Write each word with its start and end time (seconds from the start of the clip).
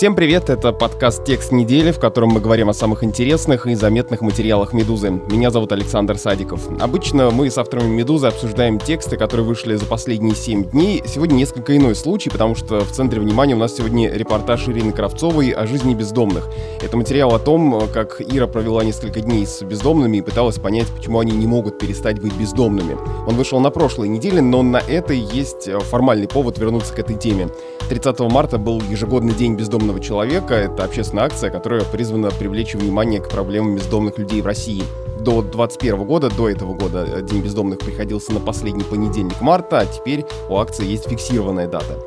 Всем 0.00 0.14
привет, 0.14 0.48
это 0.48 0.72
подкаст 0.72 1.26
«Текст 1.26 1.52
недели», 1.52 1.90
в 1.90 2.00
котором 2.00 2.30
мы 2.30 2.40
говорим 2.40 2.70
о 2.70 2.72
самых 2.72 3.04
интересных 3.04 3.66
и 3.66 3.74
заметных 3.74 4.22
материалах 4.22 4.72
«Медузы». 4.72 5.10
Меня 5.10 5.50
зовут 5.50 5.72
Александр 5.72 6.16
Садиков. 6.16 6.70
Обычно 6.80 7.30
мы 7.30 7.50
с 7.50 7.58
авторами 7.58 7.88
«Медузы» 7.88 8.28
обсуждаем 8.28 8.78
тексты, 8.78 9.18
которые 9.18 9.44
вышли 9.44 9.74
за 9.74 9.84
последние 9.84 10.34
7 10.34 10.70
дней. 10.70 11.02
Сегодня 11.04 11.34
несколько 11.34 11.76
иной 11.76 11.94
случай, 11.94 12.30
потому 12.30 12.54
что 12.54 12.80
в 12.80 12.90
центре 12.90 13.20
внимания 13.20 13.54
у 13.54 13.58
нас 13.58 13.76
сегодня 13.76 14.10
репортаж 14.10 14.70
Ирины 14.70 14.92
Кравцовой 14.92 15.50
о 15.50 15.66
жизни 15.66 15.92
бездомных. 15.92 16.48
Это 16.80 16.96
материал 16.96 17.34
о 17.34 17.38
том, 17.38 17.82
как 17.92 18.22
Ира 18.22 18.46
провела 18.46 18.82
несколько 18.82 19.20
дней 19.20 19.46
с 19.46 19.60
бездомными 19.60 20.16
и 20.16 20.22
пыталась 20.22 20.58
понять, 20.58 20.86
почему 20.86 21.20
они 21.20 21.32
не 21.32 21.46
могут 21.46 21.78
перестать 21.78 22.22
быть 22.22 22.32
бездомными. 22.36 22.96
Он 23.26 23.34
вышел 23.34 23.60
на 23.60 23.68
прошлой 23.68 24.08
неделе, 24.08 24.40
но 24.40 24.62
на 24.62 24.78
этой 24.78 25.18
есть 25.18 25.68
формальный 25.90 26.26
повод 26.26 26.56
вернуться 26.56 26.94
к 26.94 26.98
этой 27.00 27.16
теме. 27.16 27.50
30 27.90 28.18
марта 28.20 28.56
был 28.56 28.80
ежегодный 28.88 29.34
день 29.34 29.56
бездомных 29.56 29.89
бездомного 29.90 30.00
человека. 30.00 30.54
Это 30.54 30.84
общественная 30.84 31.24
акция, 31.24 31.50
которая 31.50 31.82
призвана 31.84 32.30
привлечь 32.30 32.74
внимание 32.74 33.20
к 33.20 33.28
проблемам 33.28 33.76
бездомных 33.76 34.18
людей 34.18 34.40
в 34.42 34.46
России. 34.46 34.82
До 35.20 35.42
2021 35.42 36.04
года, 36.04 36.30
до 36.30 36.48
этого 36.48 36.74
года, 36.74 37.20
День 37.22 37.42
бездомных 37.42 37.78
приходился 37.78 38.32
на 38.32 38.40
последний 38.40 38.84
понедельник 38.84 39.40
марта, 39.40 39.80
а 39.80 39.86
теперь 39.86 40.24
у 40.48 40.56
акции 40.56 40.86
есть 40.86 41.08
фиксированная 41.08 41.68
дата. 41.68 41.98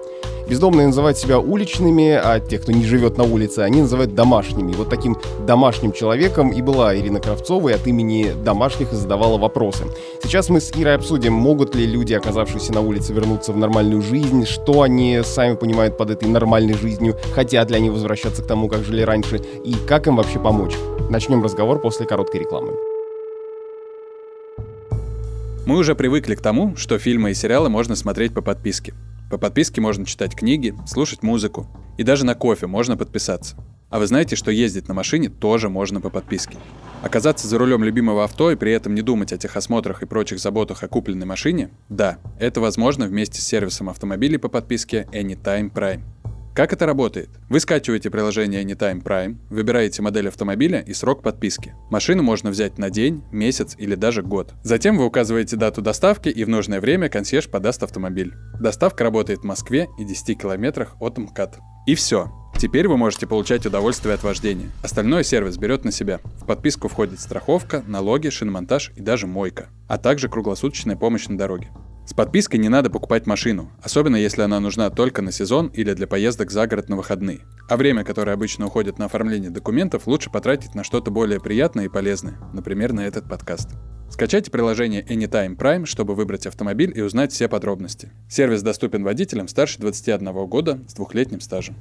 Бездомные 0.48 0.88
называют 0.88 1.18
себя 1.18 1.40
уличными, 1.40 2.12
а 2.12 2.40
тех, 2.40 2.62
кто 2.64 2.72
не 2.72 2.84
живет 2.84 3.18
на 3.18 3.24
улице, 3.24 3.60
они 3.60 3.82
называют 3.82 4.14
домашними. 4.14 4.74
вот 4.74 4.90
таким 4.90 5.13
домашним 5.46 5.92
человеком 5.92 6.50
и 6.50 6.62
была 6.62 6.96
Ирина 6.96 7.20
Кравцова, 7.20 7.70
и 7.70 7.74
от 7.74 7.86
имени 7.88 8.34
домашних 8.44 8.92
задавала 8.92 9.38
вопросы. 9.38 9.86
Сейчас 10.22 10.50
мы 10.50 10.60
с 10.60 10.72
Ирой 10.76 10.96
обсудим, 10.96 11.34
могут 11.34 11.76
ли 11.76 11.86
люди, 11.86 12.14
оказавшиеся 12.14 12.74
на 12.74 12.82
улице, 12.82 13.14
вернуться 13.14 13.52
в 13.52 13.58
нормальную 13.58 14.02
жизнь, 14.02 14.46
что 14.46 14.82
они 14.82 15.22
сами 15.24 15.56
понимают 15.56 15.98
под 15.98 16.12
этой 16.12 16.28
нормальной 16.28 16.74
жизнью, 16.74 17.16
хотят 17.34 17.72
ли 17.72 17.78
они 17.78 17.90
возвращаться 17.90 18.44
к 18.44 18.48
тому, 18.48 18.68
как 18.68 18.84
жили 18.84 19.02
раньше, 19.02 19.42
и 19.64 19.74
как 19.88 20.08
им 20.08 20.16
вообще 20.16 20.40
помочь. 20.40 20.74
Начнем 21.10 21.44
разговор 21.44 21.80
после 21.80 22.06
короткой 22.06 22.42
рекламы. 22.42 22.93
Мы 25.66 25.78
уже 25.78 25.96
привыкли 25.96 26.36
к 26.36 26.42
тому, 26.42 26.76
что 26.76 27.00
фильмы 27.00 27.32
и 27.32 27.34
сериалы 27.34 27.70
можно 27.70 27.96
смотреть 27.96 28.34
по 28.34 28.42
подписке. 28.42 28.94
По 29.32 29.38
подписке 29.38 29.80
можно 29.80 30.06
читать 30.06 30.36
книги, 30.36 30.76
слушать 30.86 31.24
музыку. 31.24 31.68
И 31.98 32.04
даже 32.04 32.26
на 32.26 32.36
кофе 32.36 32.68
можно 32.68 32.98
подписаться. 32.98 33.56
А 33.90 34.00
вы 34.00 34.08
знаете, 34.08 34.36
что 34.36 34.52
ездить 34.52 34.90
на 34.90 34.94
машине 34.94 35.30
тоже 35.30 35.70
можно 35.70 36.02
по 36.02 36.10
подписке. 36.10 36.58
Оказаться 37.02 37.48
за 37.48 37.58
рулем 37.58 37.82
любимого 37.82 38.26
авто 38.26 38.52
и 38.52 38.58
при 38.58 38.74
этом 38.74 38.94
не 38.94 39.02
думать 39.02 39.32
о 39.32 39.38
техосмотрах 39.38 40.04
и 40.04 40.06
прочих 40.06 40.40
заботах 40.40 40.84
о 40.84 40.90
купленной 40.90 41.26
машине? 41.26 41.70
Да, 41.88 42.18
это 42.40 42.60
возможно 42.60 43.06
вместе 43.06 43.40
с 43.40 43.48
сервисом 43.48 43.90
автомобилей 43.90 44.38
по 44.38 44.50
подписке 44.50 45.08
Anytime 45.14 45.72
Prime. 45.72 46.02
Как 46.54 46.72
это 46.72 46.86
работает? 46.86 47.30
Вы 47.50 47.60
скачиваете 47.60 48.12
приложение 48.12 48.64
Anytime 48.64 49.02
Prime, 49.02 49.38
выбираете 49.50 50.04
модель 50.04 50.28
автомобиля 50.28 50.82
и 50.82 50.94
срок 50.94 51.24
подписки. 51.24 51.74
Машину 51.90 52.22
можно 52.22 52.52
взять 52.52 52.78
на 52.78 52.92
день, 52.92 53.24
месяц 53.32 53.76
или 53.80 53.96
даже 53.96 54.22
год. 54.22 54.54
Затем 54.62 54.98
вы 54.98 55.06
указываете 55.06 55.56
дату 55.56 55.82
доставки 55.82 56.30
и 56.30 56.44
в 56.44 56.50
нужное 56.50 56.80
время 56.80 57.10
консьерж 57.10 57.50
подаст 57.50 57.82
автомобиль. 57.82 58.34
Доставка 58.60 59.04
работает 59.04 59.40
в 59.40 59.46
Москве 59.46 59.88
и 59.98 60.04
10 60.04 60.40
километрах 60.40 60.96
от 61.00 61.18
МКАД. 61.18 61.58
И 61.88 61.96
все. 61.96 62.32
Теперь 62.60 62.88
вы 62.88 62.98
можете 62.98 63.26
получать 63.26 63.66
удовольствие 63.66 64.14
от 64.14 64.22
вождения. 64.22 64.70
Остальное 64.84 65.24
сервис 65.24 65.58
берет 65.58 65.84
на 65.84 65.92
себя. 65.92 66.20
В 66.40 66.46
подписку 66.46 66.88
входит 66.88 67.20
страховка, 67.20 67.84
налоги, 67.88 68.30
шиномонтаж 68.30 68.92
и 68.96 69.02
даже 69.02 69.26
мойка, 69.26 69.70
а 69.88 69.98
также 69.98 70.30
круглосуточная 70.30 70.98
помощь 70.98 71.28
на 71.28 71.36
дороге. 71.36 71.72
С 72.06 72.14
подпиской 72.14 72.60
не 72.60 72.68
надо 72.68 72.90
покупать 72.90 73.26
машину, 73.26 73.72
особенно 73.82 74.18
если 74.18 74.42
она 74.42 74.60
нужна 74.60 74.90
только 74.90 75.22
на 75.22 75.32
сезон 75.32 75.68
или 75.68 75.94
для 75.94 76.06
поездок 76.06 76.52
за 76.52 76.68
город 76.68 76.90
на 76.90 76.98
выходные. 76.98 77.40
А 77.70 77.78
время, 77.78 78.04
которое 78.04 78.34
обычно 78.34 78.66
уходит 78.66 79.00
на 79.00 79.06
оформление 79.06 79.50
документов, 79.50 80.06
лучше 80.06 80.30
потратить 80.30 80.76
на 80.76 80.84
что-то 80.84 81.12
более 81.12 81.40
приятное 81.40 81.86
и 81.86 81.90
полезное, 81.90 82.38
например, 82.52 82.92
на 82.92 83.08
этот 83.08 83.30
подкаст. 83.30 83.70
Скачайте 84.10 84.52
приложение 84.52 85.02
Anytime 85.02 85.56
Prime, 85.56 85.86
чтобы 85.86 86.14
выбрать 86.14 86.46
автомобиль 86.46 86.92
и 86.94 87.02
узнать 87.02 87.32
все 87.32 87.48
подробности. 87.48 88.12
Сервис 88.30 88.62
доступен 88.62 89.04
водителям 89.04 89.48
старше 89.48 89.80
21 89.80 90.46
года 90.48 90.82
с 90.90 90.94
двухлетним 90.94 91.40
стажем. 91.40 91.78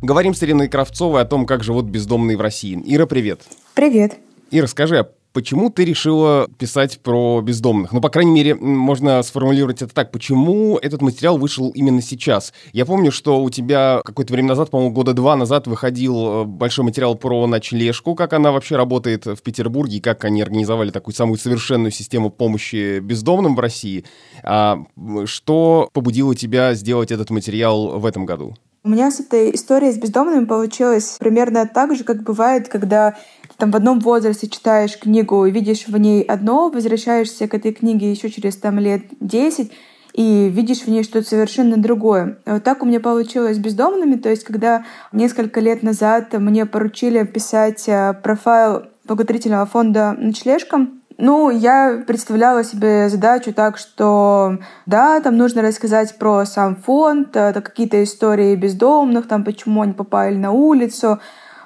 Говорим 0.00 0.32
с 0.32 0.42
Ириной 0.42 0.68
Кравцовой 0.68 1.20
о 1.20 1.26
том, 1.26 1.44
как 1.44 1.62
живут 1.62 1.84
бездомные 1.86 2.36
в 2.36 2.40
России. 2.40 2.80
Ира, 2.86 3.04
привет. 3.04 3.42
Привет. 3.74 4.16
Ира, 4.50 4.66
скажи, 4.66 4.98
а 4.98 5.10
Почему 5.38 5.70
ты 5.70 5.84
решила 5.84 6.48
писать 6.58 6.98
про 7.00 7.40
бездомных? 7.40 7.92
Ну, 7.92 8.00
по 8.00 8.08
крайней 8.08 8.32
мере, 8.32 8.56
можно 8.56 9.22
сформулировать 9.22 9.82
это 9.82 9.94
так. 9.94 10.10
Почему 10.10 10.78
этот 10.78 11.00
материал 11.00 11.38
вышел 11.38 11.70
именно 11.70 12.02
сейчас? 12.02 12.52
Я 12.72 12.84
помню, 12.84 13.12
что 13.12 13.40
у 13.40 13.48
тебя 13.48 14.00
какое-то 14.04 14.32
время 14.32 14.48
назад, 14.48 14.70
по-моему, 14.70 14.92
года 14.92 15.12
два 15.12 15.36
назад 15.36 15.68
выходил 15.68 16.26
э, 16.26 16.44
большой 16.44 16.86
материал 16.86 17.14
про 17.14 17.46
ночлежку, 17.46 18.16
как 18.16 18.32
она 18.32 18.50
вообще 18.50 18.74
работает 18.74 19.26
в 19.26 19.40
Петербурге, 19.40 19.98
и 19.98 20.00
как 20.00 20.24
они 20.24 20.42
организовали 20.42 20.90
такую 20.90 21.14
самую 21.14 21.38
совершенную 21.38 21.92
систему 21.92 22.30
помощи 22.30 22.98
бездомным 22.98 23.54
в 23.54 23.60
России. 23.60 24.04
А 24.42 24.80
что 25.26 25.88
побудило 25.92 26.34
тебя 26.34 26.74
сделать 26.74 27.12
этот 27.12 27.30
материал 27.30 28.00
в 28.00 28.06
этом 28.06 28.26
году? 28.26 28.56
У 28.84 28.90
меня 28.90 29.10
с 29.10 29.20
этой 29.20 29.54
историей 29.54 29.92
с 29.92 29.98
бездомными 29.98 30.44
получилось 30.46 31.16
примерно 31.18 31.66
так 31.66 31.94
же, 31.94 32.04
как 32.04 32.22
бывает, 32.22 32.68
когда 32.68 33.16
там 33.58 33.72
в 33.72 33.76
одном 33.76 33.98
возрасте 33.98 34.48
читаешь 34.48 34.98
книгу 34.98 35.44
и 35.44 35.50
видишь 35.50 35.88
в 35.88 35.96
ней 35.98 36.22
одно, 36.22 36.70
возвращаешься 36.70 37.48
к 37.48 37.54
этой 37.54 37.72
книге 37.72 38.10
еще 38.10 38.30
через 38.30 38.56
там 38.56 38.78
лет 38.78 39.02
10 39.20 39.72
и 40.14 40.48
видишь 40.48 40.82
в 40.82 40.88
ней 40.88 41.02
что-то 41.02 41.28
совершенно 41.28 41.76
другое. 41.76 42.38
Вот 42.46 42.62
так 42.62 42.82
у 42.82 42.86
меня 42.86 43.00
получилось 43.00 43.56
с 43.56 43.60
бездомными, 43.60 44.14
то 44.14 44.30
есть 44.30 44.44
когда 44.44 44.84
несколько 45.12 45.60
лет 45.60 45.82
назад 45.82 46.32
мне 46.34 46.66
поручили 46.66 47.24
писать 47.24 47.88
э, 47.88 48.14
профайл 48.22 48.84
благотворительного 49.04 49.66
фонда 49.66 50.14
«Ночлежка», 50.16 50.86
ну, 51.20 51.50
я 51.50 52.04
представляла 52.06 52.62
себе 52.62 53.08
задачу 53.08 53.52
так, 53.52 53.76
что 53.76 54.58
да, 54.86 55.20
там 55.20 55.36
нужно 55.36 55.62
рассказать 55.62 56.16
про 56.16 56.46
сам 56.46 56.76
фонд, 56.76 57.34
это 57.34 57.60
какие-то 57.60 58.04
истории 58.04 58.54
бездомных, 58.54 59.26
там 59.26 59.42
почему 59.42 59.82
они 59.82 59.94
попали 59.94 60.36
на 60.36 60.52
улицу, 60.52 61.18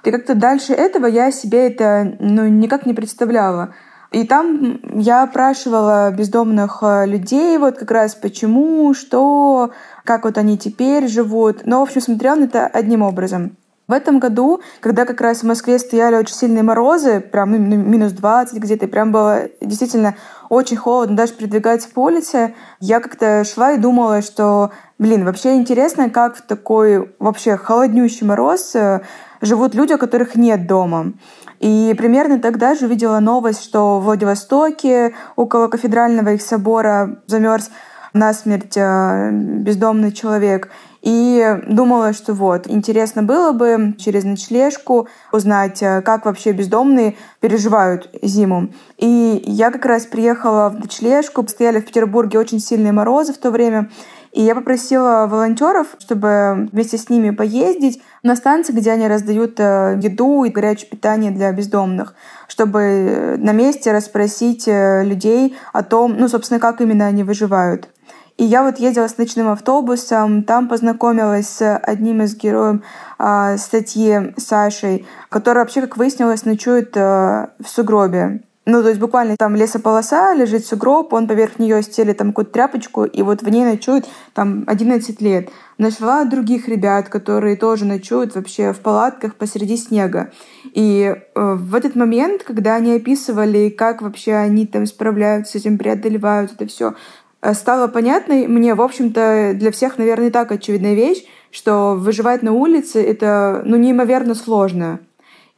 и 0.04 0.10
как-то 0.10 0.34
дальше 0.34 0.72
этого 0.72 1.06
я 1.06 1.30
себе 1.30 1.68
это 1.68 2.16
ну, 2.18 2.48
никак 2.48 2.86
не 2.86 2.94
представляла. 2.94 3.74
И 4.10 4.26
там 4.26 4.78
я 4.92 5.22
опрашивала 5.22 6.10
бездомных 6.10 6.80
э, 6.82 7.06
людей, 7.06 7.56
вот 7.56 7.78
как 7.78 7.90
раз 7.90 8.14
почему, 8.14 8.92
что, 8.92 9.70
как 10.04 10.24
вот 10.24 10.36
они 10.36 10.58
теперь 10.58 11.08
живут. 11.08 11.64
Но, 11.64 11.80
в 11.80 11.82
общем, 11.84 12.02
смотрела 12.02 12.34
на 12.34 12.44
это 12.44 12.66
одним 12.66 13.00
образом. 13.00 13.56
В 13.88 13.92
этом 13.92 14.20
году, 14.20 14.60
когда 14.80 15.06
как 15.06 15.20
раз 15.20 15.40
в 15.40 15.46
Москве 15.46 15.78
стояли 15.78 16.16
очень 16.16 16.34
сильные 16.34 16.62
морозы, 16.62 17.20
прям 17.20 17.52
ну, 17.52 17.76
минус 17.76 18.12
20 18.12 18.58
где-то, 18.58 18.86
прям 18.86 19.12
было 19.12 19.48
действительно 19.60 20.14
очень 20.48 20.76
холодно 20.76 21.16
даже 21.16 21.32
передвигаться 21.32 21.88
по 21.88 22.04
улице, 22.04 22.54
я 22.80 23.00
как-то 23.00 23.42
шла 23.44 23.72
и 23.72 23.78
думала, 23.78 24.22
что, 24.22 24.70
блин, 24.98 25.24
вообще 25.24 25.54
интересно, 25.54 26.10
как 26.10 26.36
в 26.36 26.42
такой 26.42 27.14
вообще 27.18 27.56
холоднющий 27.56 28.26
мороз 28.26 28.74
э, 28.76 29.00
живут 29.42 29.74
люди, 29.74 29.92
у 29.92 29.98
которых 29.98 30.34
нет 30.36 30.66
дома. 30.66 31.12
И 31.60 31.94
примерно 31.98 32.40
тогда 32.40 32.74
же 32.74 32.86
увидела 32.86 33.20
новость, 33.20 33.62
что 33.62 34.00
в 34.00 34.04
Владивостоке 34.04 35.14
около 35.36 35.68
кафедрального 35.68 36.30
их 36.30 36.42
собора 36.42 37.22
замерз 37.26 37.70
насмерть 38.14 38.76
э, 38.76 39.30
бездомный 39.32 40.12
человек. 40.12 40.68
И 41.02 41.58
думала, 41.66 42.12
что 42.12 42.32
вот, 42.32 42.68
интересно 42.68 43.22
было 43.22 43.52
бы 43.52 43.94
через 43.98 44.24
ночлежку 44.24 45.08
узнать, 45.32 45.82
э, 45.82 46.00
как 46.02 46.26
вообще 46.26 46.52
бездомные 46.52 47.16
переживают 47.40 48.10
зиму. 48.22 48.68
И 48.98 49.42
я 49.46 49.70
как 49.70 49.84
раз 49.84 50.06
приехала 50.06 50.68
в 50.68 50.78
ночлежку, 50.78 51.46
стояли 51.48 51.80
в 51.80 51.86
Петербурге 51.86 52.38
очень 52.38 52.60
сильные 52.60 52.92
морозы 52.92 53.32
в 53.32 53.38
то 53.38 53.50
время, 53.50 53.90
и 54.32 54.40
я 54.42 54.54
попросила 54.54 55.26
волонтеров, 55.30 55.88
чтобы 55.98 56.68
вместе 56.72 56.96
с 56.96 57.10
ними 57.10 57.30
поездить 57.30 58.02
на 58.22 58.34
станции, 58.34 58.72
где 58.72 58.92
они 58.92 59.06
раздают 59.06 59.60
э, 59.60 60.00
еду 60.02 60.44
и 60.44 60.50
горячее 60.50 60.88
питание 60.88 61.30
для 61.30 61.52
бездомных, 61.52 62.14
чтобы 62.48 63.36
на 63.38 63.52
месте 63.52 63.92
расспросить 63.92 64.66
э, 64.66 65.04
людей 65.04 65.54
о 65.74 65.82
том, 65.82 66.16
ну, 66.18 66.28
собственно, 66.28 66.60
как 66.60 66.80
именно 66.80 67.06
они 67.06 67.24
выживают. 67.24 67.90
И 68.38 68.44
я 68.44 68.62
вот 68.62 68.78
ездила 68.78 69.06
с 69.06 69.18
ночным 69.18 69.50
автобусом, 69.50 70.44
там 70.44 70.66
познакомилась 70.66 71.48
с 71.48 71.76
одним 71.76 72.22
из 72.22 72.34
героев 72.34 72.80
э, 73.18 73.56
статьи 73.58 74.32
Сашей, 74.38 75.06
который 75.28 75.58
вообще, 75.58 75.82
как 75.82 75.98
выяснилось, 75.98 76.46
ночует 76.46 76.96
э, 76.96 77.48
в 77.60 77.68
сугробе. 77.68 78.40
Ну, 78.64 78.80
то 78.80 78.90
есть 78.90 79.00
буквально 79.00 79.36
там 79.36 79.56
лесополоса, 79.56 80.34
лежит 80.34 80.64
сугроб, 80.64 81.12
он 81.12 81.26
поверх 81.26 81.58
нее 81.58 81.82
стелит 81.82 82.18
там 82.18 82.28
какую-то 82.28 82.52
тряпочку, 82.52 83.04
и 83.04 83.22
вот 83.22 83.42
в 83.42 83.48
ней 83.48 83.64
ночует 83.64 84.06
там 84.34 84.62
11 84.68 85.20
лет. 85.20 85.50
Нашла 85.78 86.24
других 86.24 86.68
ребят, 86.68 87.08
которые 87.08 87.56
тоже 87.56 87.86
ночуют 87.86 88.36
вообще 88.36 88.72
в 88.72 88.78
палатках 88.78 89.34
посреди 89.34 89.76
снега. 89.76 90.30
И 90.74 91.12
э, 91.12 91.54
в 91.54 91.74
этот 91.74 91.96
момент, 91.96 92.44
когда 92.44 92.76
они 92.76 92.94
описывали, 92.94 93.68
как 93.68 94.00
вообще 94.00 94.34
они 94.34 94.64
там 94.64 94.86
справляются 94.86 95.58
с 95.58 95.62
этим, 95.62 95.76
преодолевают 95.76 96.52
это 96.52 96.66
все, 96.68 96.94
э, 97.40 97.54
стало 97.54 97.88
понятной 97.88 98.46
мне, 98.46 98.76
в 98.76 98.82
общем-то, 98.82 99.54
для 99.56 99.72
всех, 99.72 99.98
наверное, 99.98 100.28
и 100.28 100.30
так 100.30 100.52
очевидная 100.52 100.94
вещь, 100.94 101.26
что 101.50 101.96
выживать 101.96 102.44
на 102.44 102.52
улице— 102.52 103.02
это 103.04 103.62
ну, 103.64 103.76
неимоверно 103.76 104.36
сложно. 104.36 105.00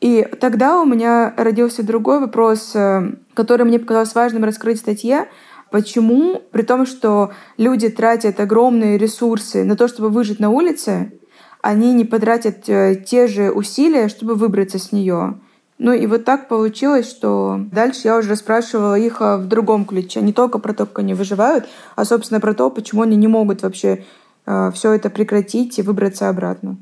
И 0.01 0.27
тогда 0.41 0.81
у 0.81 0.85
меня 0.85 1.33
родился 1.37 1.83
другой 1.83 2.21
вопрос, 2.21 2.73
э, 2.75 3.13
который 3.35 3.65
мне 3.65 3.79
показалось 3.79 4.15
важным 4.15 4.45
раскрыть 4.45 4.79
в 4.79 4.81
статье. 4.81 5.29
Почему, 5.71 6.43
при 6.53 6.63
том, 6.63 6.87
что 6.87 7.33
люди 7.57 7.89
тратят 7.89 8.39
огромные 8.39 8.99
ресурсы 8.99 9.65
на 9.65 9.77
то, 9.77 9.89
чтобы 9.89 10.11
выжить 10.11 10.41
на 10.41 10.51
улице, 10.51 11.13
они 11.63 11.95
не 11.95 12.05
потратят 12.05 12.69
э, 12.69 13.03
те 13.07 13.27
же 13.27 13.51
усилия, 13.51 14.09
чтобы 14.09 14.35
выбраться 14.35 14.79
с 14.79 14.93
нее. 14.93 15.39
Ну 15.79 15.93
и 15.93 16.07
вот 16.07 16.25
так 16.25 16.49
получилось, 16.49 17.09
что 17.11 17.61
дальше 17.73 18.03
я 18.05 18.17
уже 18.19 18.31
расспрашивала 18.31 18.99
их 18.99 19.21
а, 19.21 19.39
в 19.39 19.47
другом 19.47 19.85
ключе. 19.85 20.21
Не 20.21 20.33
только 20.33 20.59
про 20.59 20.73
то, 20.73 20.87
как 20.87 21.01
они 21.01 21.15
выживают, 21.15 21.67
а, 21.97 22.05
собственно, 22.05 22.41
про 22.41 22.55
то, 22.55 22.71
почему 22.71 23.03
они 23.03 23.17
не 23.17 23.27
могут 23.27 23.63
вообще 23.63 24.05
э, 24.47 24.71
все 24.73 24.93
это 24.93 25.11
прекратить 25.11 25.79
и 25.79 25.83
выбраться 25.83 26.29
обратно. 26.29 26.77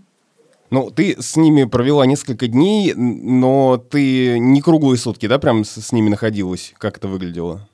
Ну, 0.73 0.91
ты 0.91 1.21
с 1.21 1.37
ними 1.37 1.65
провела 1.65 2.07
несколько 2.07 2.49
дней, 2.49 2.95
но 2.95 3.77
ты 3.77 4.39
не 4.39 4.63
круглые 4.63 4.97
сутки, 4.97 5.29
да, 5.29 5.39
прям 5.39 5.67
с, 5.67 5.73
с 5.73 5.93
ними 5.93 6.09
находилась? 6.09 6.73
Как 6.79 6.97
это 6.97 7.09
выглядело? 7.09 7.69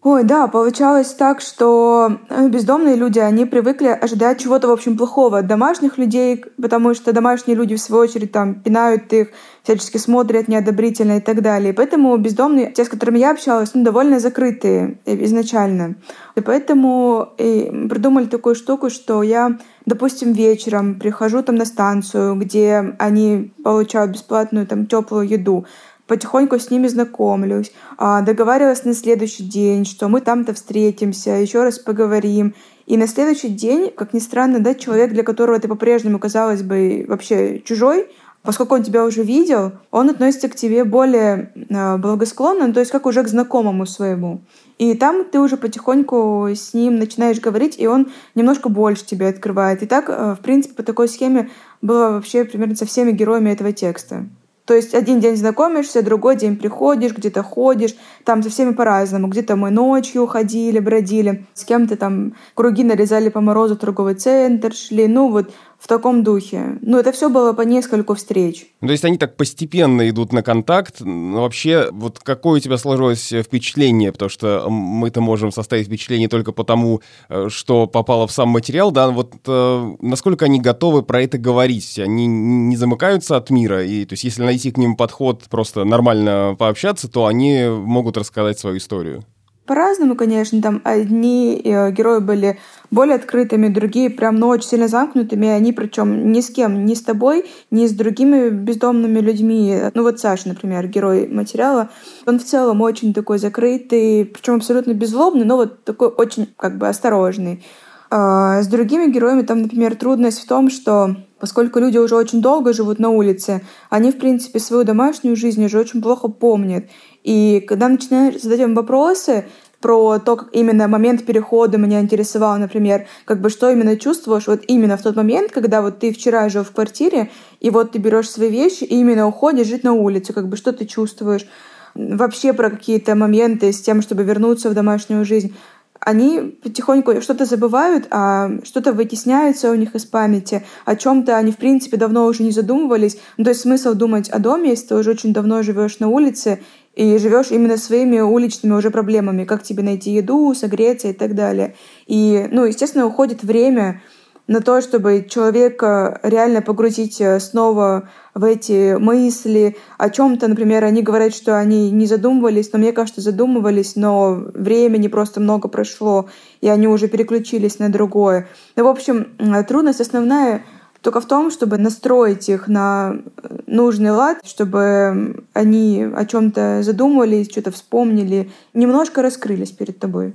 Ой, 0.00 0.22
да, 0.22 0.46
получалось 0.46 1.12
так, 1.12 1.40
что 1.40 2.18
э, 2.30 2.48
бездомные 2.48 2.94
люди, 2.94 3.18
они 3.18 3.44
привыкли 3.44 3.88
ожидать 3.88 4.40
чего-то, 4.40 4.68
в 4.68 4.70
общем, 4.70 4.96
плохого 4.96 5.38
от 5.38 5.48
домашних 5.48 5.98
людей, 5.98 6.44
потому 6.62 6.94
что 6.94 7.12
домашние 7.12 7.56
люди, 7.56 7.74
в 7.74 7.80
свою 7.80 8.04
очередь, 8.04 8.30
там, 8.30 8.54
пинают 8.54 9.12
их, 9.12 9.30
всячески 9.64 9.96
смотрят 9.96 10.46
неодобрительно 10.46 11.16
и 11.16 11.20
так 11.20 11.42
далее. 11.42 11.72
Поэтому 11.72 12.16
бездомные, 12.16 12.70
те, 12.70 12.84
с 12.84 12.88
которыми 12.88 13.18
я 13.18 13.32
общалась, 13.32 13.74
ну, 13.74 13.82
довольно 13.82 14.20
закрытые 14.20 14.98
изначально. 15.04 15.96
И 16.36 16.40
поэтому 16.42 17.30
и 17.36 17.64
придумали 17.90 18.26
такую 18.26 18.54
штуку, 18.54 18.90
что 18.90 19.24
я, 19.24 19.58
допустим, 19.84 20.32
вечером 20.32 21.00
прихожу 21.00 21.42
там 21.42 21.56
на 21.56 21.64
станцию, 21.64 22.36
где 22.36 22.94
они 23.00 23.52
получают 23.64 24.12
бесплатную 24.12 24.64
там 24.64 24.86
теплую 24.86 25.26
еду, 25.26 25.66
потихоньку 26.08 26.58
с 26.58 26.70
ними 26.70 26.88
знакомлюсь, 26.88 27.70
а, 27.96 28.22
договаривалась 28.22 28.84
на 28.84 28.94
следующий 28.94 29.44
день, 29.44 29.84
что 29.84 30.08
мы 30.08 30.20
там-то 30.20 30.54
встретимся, 30.54 31.30
еще 31.32 31.62
раз 31.62 31.78
поговорим. 31.78 32.54
И 32.86 32.96
на 32.96 33.06
следующий 33.06 33.48
день, 33.50 33.92
как 33.94 34.14
ни 34.14 34.18
странно, 34.18 34.58
да, 34.58 34.74
человек, 34.74 35.12
для 35.12 35.22
которого 35.22 35.60
ты 35.60 35.68
по-прежнему, 35.68 36.18
казалось 36.18 36.62
бы, 36.62 37.04
вообще 37.06 37.60
чужой, 37.60 38.08
поскольку 38.42 38.74
он 38.74 38.82
тебя 38.82 39.04
уже 39.04 39.22
видел, 39.22 39.72
он 39.90 40.08
относится 40.08 40.48
к 40.48 40.56
тебе 40.56 40.84
более 40.84 41.52
а, 41.70 41.98
благосклонно, 41.98 42.66
ну, 42.66 42.72
то 42.72 42.80
есть 42.80 42.90
как 42.90 43.04
уже 43.04 43.22
к 43.22 43.28
знакомому 43.28 43.84
своему. 43.84 44.40
И 44.78 44.94
там 44.94 45.26
ты 45.26 45.40
уже 45.40 45.58
потихоньку 45.58 46.48
с 46.54 46.72
ним 46.72 46.98
начинаешь 46.98 47.40
говорить, 47.40 47.74
и 47.78 47.86
он 47.86 48.08
немножко 48.34 48.70
больше 48.70 49.04
тебе 49.04 49.28
открывает. 49.28 49.82
И 49.82 49.86
так, 49.86 50.06
а, 50.08 50.34
в 50.34 50.40
принципе, 50.40 50.74
по 50.74 50.82
такой 50.82 51.08
схеме 51.08 51.50
было 51.82 52.12
вообще 52.12 52.44
примерно 52.44 52.76
со 52.76 52.86
всеми 52.86 53.12
героями 53.12 53.50
этого 53.50 53.72
текста. 53.72 54.24
То 54.68 54.74
есть 54.74 54.94
один 54.94 55.18
день 55.18 55.34
знакомишься, 55.34 56.02
другой 56.02 56.36
день 56.36 56.54
приходишь, 56.58 57.14
где-то 57.14 57.42
ходишь, 57.42 57.96
там 58.24 58.42
со 58.42 58.50
всеми 58.50 58.74
по-разному. 58.74 59.28
Где-то 59.28 59.56
мы 59.56 59.70
ночью 59.70 60.26
ходили, 60.26 60.78
бродили, 60.78 61.46
с 61.54 61.64
кем-то 61.64 61.96
там 61.96 62.34
круги 62.52 62.84
нарезали 62.84 63.30
по 63.30 63.40
морозу 63.40 63.76
торговый 63.76 64.14
центр, 64.14 64.74
шли. 64.74 65.06
Ну 65.08 65.30
вот 65.30 65.50
в 65.78 65.86
таком 65.86 66.24
духе. 66.24 66.78
Ну, 66.82 66.98
это 66.98 67.12
все 67.12 67.28
было 67.28 67.52
по 67.52 67.62
нескольку 67.62 68.14
встреч. 68.14 68.66
То 68.80 68.90
есть 68.90 69.04
они 69.04 69.16
так 69.16 69.36
постепенно 69.36 70.08
идут 70.08 70.32
на 70.32 70.42
контакт. 70.42 71.00
Но 71.00 71.42
вообще, 71.42 71.88
вот 71.92 72.18
какое 72.18 72.58
у 72.58 72.60
тебя 72.60 72.76
сложилось 72.78 73.28
впечатление? 73.28 74.10
Потому 74.12 74.28
что 74.28 74.66
мы-то 74.68 75.20
можем 75.20 75.52
составить 75.52 75.86
впечатление 75.86 76.28
только 76.28 76.50
потому, 76.50 77.00
э, 77.28 77.48
что 77.48 77.86
попало 77.86 78.26
в 78.26 78.32
сам 78.32 78.48
материал, 78.48 78.90
да, 78.90 79.10
вот 79.10 79.34
э, 79.46 79.92
насколько 80.00 80.46
они 80.46 80.60
готовы 80.60 81.02
про 81.02 81.22
это 81.22 81.38
говорить? 81.38 81.98
Они 81.98 82.26
не 82.26 82.76
замыкаются 82.76 83.36
от 83.36 83.50
мира? 83.50 83.84
И, 83.84 84.04
то 84.04 84.14
есть 84.14 84.24
если 84.24 84.42
найти 84.42 84.72
к 84.72 84.78
ним 84.78 84.96
подход, 84.96 85.44
просто 85.48 85.84
нормально 85.84 86.56
пообщаться, 86.58 87.08
то 87.08 87.26
они 87.26 87.66
могут 87.68 88.16
рассказать 88.16 88.58
свою 88.58 88.78
историю. 88.78 89.24
По-разному, 89.68 90.16
конечно, 90.16 90.62
там 90.62 90.80
одни 90.82 91.60
э, 91.62 91.90
герои 91.92 92.20
были 92.20 92.58
более 92.90 93.16
открытыми, 93.16 93.68
другие 93.68 94.08
прям, 94.08 94.36
ну, 94.36 94.48
очень 94.48 94.66
сильно 94.70 94.88
замкнутыми, 94.88 95.46
они 95.46 95.74
причем 95.74 96.32
ни 96.32 96.40
с 96.40 96.48
кем, 96.48 96.86
ни 96.86 96.94
с 96.94 97.02
тобой, 97.02 97.44
ни 97.70 97.86
с 97.86 97.92
другими 97.92 98.48
бездомными 98.48 99.20
людьми. 99.20 99.78
Ну 99.92 100.04
вот 100.04 100.20
Саша, 100.20 100.48
например, 100.48 100.88
герой 100.88 101.28
материала, 101.28 101.90
он 102.24 102.38
в 102.38 102.44
целом 102.44 102.80
очень 102.80 103.12
такой 103.12 103.38
закрытый, 103.38 104.24
причем 104.24 104.54
абсолютно 104.54 104.94
беззлобный, 104.94 105.44
но 105.44 105.56
вот 105.56 105.84
такой 105.84 106.08
очень 106.08 106.48
как 106.56 106.78
бы 106.78 106.88
осторожный. 106.88 107.62
А 108.10 108.62
с 108.62 108.66
другими 108.68 109.10
героями 109.10 109.42
там, 109.42 109.62
например, 109.62 109.94
трудность 109.94 110.40
в 110.40 110.48
том, 110.48 110.70
что 110.70 111.16
поскольку 111.38 111.78
люди 111.78 111.98
уже 111.98 112.16
очень 112.16 112.40
долго 112.40 112.72
живут 112.72 112.98
на 112.98 113.10
улице, 113.10 113.62
они, 113.90 114.10
в 114.10 114.18
принципе, 114.18 114.58
свою 114.58 114.84
домашнюю 114.84 115.36
жизнь 115.36 115.64
уже 115.64 115.78
очень 115.78 116.00
плохо 116.02 116.28
помнят. 116.28 116.86
И 117.22 117.60
когда 117.68 117.88
начинаешь 117.88 118.40
задать 118.40 118.60
им 118.60 118.74
вопросы, 118.74 119.44
про 119.80 120.18
то, 120.18 120.36
как 120.36 120.48
именно 120.52 120.88
момент 120.88 121.24
перехода 121.24 121.78
меня 121.78 122.00
интересовал, 122.00 122.58
например, 122.58 123.06
как 123.24 123.40
бы 123.40 123.48
что 123.48 123.70
именно 123.70 123.96
чувствуешь 123.96 124.48
вот 124.48 124.62
именно 124.66 124.96
в 124.96 125.02
тот 125.02 125.14
момент, 125.14 125.52
когда 125.52 125.82
вот 125.82 126.00
ты 126.00 126.12
вчера 126.12 126.48
жил 126.48 126.64
в 126.64 126.72
квартире, 126.72 127.30
и 127.60 127.70
вот 127.70 127.92
ты 127.92 127.98
берешь 127.98 128.28
свои 128.28 128.50
вещи 128.50 128.84
и 128.84 128.96
именно 128.96 129.28
уходишь 129.28 129.68
жить 129.68 129.84
на 129.84 129.92
улицу, 129.92 130.32
как 130.32 130.48
бы 130.48 130.56
что 130.56 130.72
ты 130.72 130.84
чувствуешь 130.84 131.46
вообще 131.94 132.52
про 132.52 132.70
какие-то 132.70 133.14
моменты 133.14 133.72
с 133.72 133.80
тем, 133.80 134.02
чтобы 134.02 134.24
вернуться 134.24 134.68
в 134.70 134.74
домашнюю 134.74 135.24
жизнь 135.24 135.54
они 136.00 136.58
потихоньку 136.62 137.20
что-то 137.20 137.44
забывают, 137.44 138.06
а 138.10 138.50
что-то 138.64 138.92
вытесняется 138.92 139.70
у 139.70 139.74
них 139.74 139.94
из 139.94 140.04
памяти, 140.04 140.64
о 140.84 140.96
чем-то 140.96 141.36
они, 141.36 141.52
в 141.52 141.56
принципе, 141.56 141.96
давно 141.96 142.26
уже 142.26 142.42
не 142.42 142.50
задумывались. 142.50 143.18
Ну, 143.36 143.44
то 143.44 143.50
есть 143.50 143.62
смысл 143.62 143.94
думать 143.94 144.28
о 144.28 144.38
доме, 144.38 144.70
если 144.70 144.88
ты 144.88 144.94
уже 144.96 145.10
очень 145.10 145.32
давно 145.32 145.62
живешь 145.62 145.98
на 145.98 146.08
улице 146.08 146.60
и 146.94 147.18
живешь 147.18 147.50
именно 147.50 147.76
своими 147.76 148.20
уличными 148.20 148.74
уже 148.74 148.90
проблемами, 148.90 149.44
как 149.44 149.62
тебе 149.62 149.82
найти 149.82 150.10
еду, 150.10 150.54
согреться 150.54 151.08
и 151.08 151.12
так 151.12 151.34
далее. 151.34 151.74
И, 152.06 152.48
ну, 152.50 152.64
естественно, 152.64 153.06
уходит 153.06 153.42
время, 153.42 154.02
на 154.48 154.62
то, 154.62 154.80
чтобы 154.80 155.26
человека 155.28 156.18
реально 156.22 156.62
погрузить 156.62 157.20
э, 157.20 157.38
снова 157.38 158.08
в 158.34 158.42
эти 158.44 158.96
мысли 158.96 159.76
о 159.98 160.08
чем-то, 160.08 160.48
например, 160.48 160.84
они 160.84 161.02
говорят, 161.02 161.34
что 161.34 161.58
они 161.58 161.90
не 161.90 162.06
задумывались, 162.06 162.72
но 162.72 162.78
мне 162.78 162.92
кажется, 162.92 163.20
задумывались, 163.20 163.94
но 163.94 164.42
времени 164.54 165.08
просто 165.08 165.40
много 165.40 165.68
прошло, 165.68 166.28
и 166.62 166.68
они 166.68 166.88
уже 166.88 167.08
переключились 167.08 167.78
на 167.78 167.90
другое. 167.90 168.48
Ну, 168.74 168.84
в 168.84 168.88
общем, 168.88 169.28
трудность 169.68 170.00
основная 170.00 170.64
только 171.02 171.20
в 171.20 171.26
том, 171.26 171.50
чтобы 171.50 171.76
настроить 171.76 172.48
их 172.48 172.68
на 172.68 173.16
э, 173.42 173.58
нужный 173.66 174.12
лад, 174.12 174.38
чтобы 174.44 175.44
они 175.52 176.08
о 176.14 176.24
чем-то 176.24 176.82
задумывались, 176.82 177.50
что-то 177.50 177.70
вспомнили, 177.70 178.50
немножко 178.72 179.20
раскрылись 179.20 179.72
перед 179.72 179.98
тобой 179.98 180.32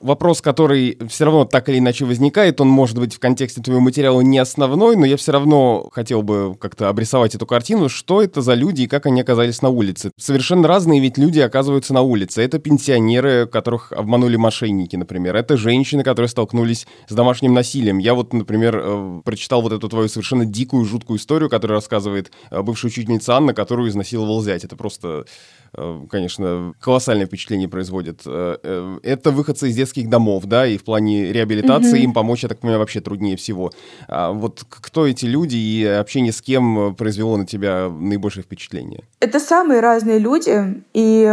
вопрос, 0.00 0.40
который 0.40 0.98
все 1.08 1.24
равно 1.24 1.44
так 1.44 1.68
или 1.68 1.78
иначе 1.78 2.04
возникает, 2.04 2.60
он 2.60 2.68
может 2.68 2.98
быть 2.98 3.14
в 3.14 3.18
контексте 3.18 3.62
твоего 3.62 3.80
материала 3.80 4.20
не 4.20 4.38
основной, 4.38 4.96
но 4.96 5.04
я 5.04 5.16
все 5.16 5.32
равно 5.32 5.88
хотел 5.92 6.22
бы 6.22 6.54
как-то 6.58 6.88
обрисовать 6.88 7.34
эту 7.34 7.46
картину, 7.46 7.88
что 7.88 8.22
это 8.22 8.42
за 8.42 8.54
люди 8.54 8.82
и 8.82 8.86
как 8.86 9.06
они 9.06 9.20
оказались 9.20 9.62
на 9.62 9.68
улице. 9.68 10.10
Совершенно 10.16 10.68
разные 10.68 11.00
ведь 11.00 11.18
люди 11.18 11.40
оказываются 11.40 11.94
на 11.94 12.02
улице. 12.02 12.42
Это 12.42 12.58
пенсионеры, 12.58 13.46
которых 13.46 13.92
обманули 13.92 14.36
мошенники, 14.36 14.96
например. 14.96 15.36
Это 15.36 15.56
женщины, 15.56 16.02
которые 16.02 16.28
столкнулись 16.28 16.86
с 17.08 17.14
домашним 17.14 17.54
насилием. 17.54 17.98
Я 17.98 18.14
вот, 18.14 18.32
например, 18.32 18.80
э, 18.82 19.20
прочитал 19.24 19.62
вот 19.62 19.72
эту 19.72 19.88
твою 19.88 20.08
совершенно 20.08 20.44
дикую, 20.44 20.84
жуткую 20.84 21.18
историю, 21.18 21.50
которую 21.50 21.76
рассказывает 21.76 22.30
э, 22.50 22.62
бывшая 22.62 22.88
учительница 22.88 23.36
Анна, 23.36 23.54
которую 23.54 23.88
изнасиловал 23.88 24.42
зять. 24.42 24.64
Это 24.64 24.76
просто 24.76 25.24
Э, 25.76 26.00
конечно, 26.08 26.72
колоссальное 26.80 27.26
впечатление 27.26 27.68
производит. 27.68 28.22
Э, 28.26 28.98
это 29.02 29.30
выходцы 29.30 29.68
из 29.68 29.76
детских 29.88 30.08
домов, 30.08 30.44
да, 30.44 30.66
и 30.66 30.76
в 30.76 30.84
плане 30.84 31.32
реабилитации 31.32 32.00
mm-hmm. 32.00 32.04
им 32.04 32.12
помочь, 32.12 32.42
я 32.42 32.48
так 32.48 32.58
понимаю, 32.58 32.80
вообще 32.80 33.00
труднее 33.00 33.36
всего. 33.36 33.72
А 34.06 34.32
вот 34.32 34.64
кто 34.68 35.06
эти 35.06 35.24
люди 35.24 35.56
и 35.56 35.84
общение 35.84 36.32
с 36.32 36.42
кем 36.42 36.94
произвело 36.94 37.36
на 37.36 37.46
тебя 37.46 37.88
наибольшее 37.88 38.44
впечатление? 38.44 39.04
Это 39.20 39.40
самые 39.40 39.80
разные 39.80 40.18
люди, 40.18 40.82
и 40.94 41.30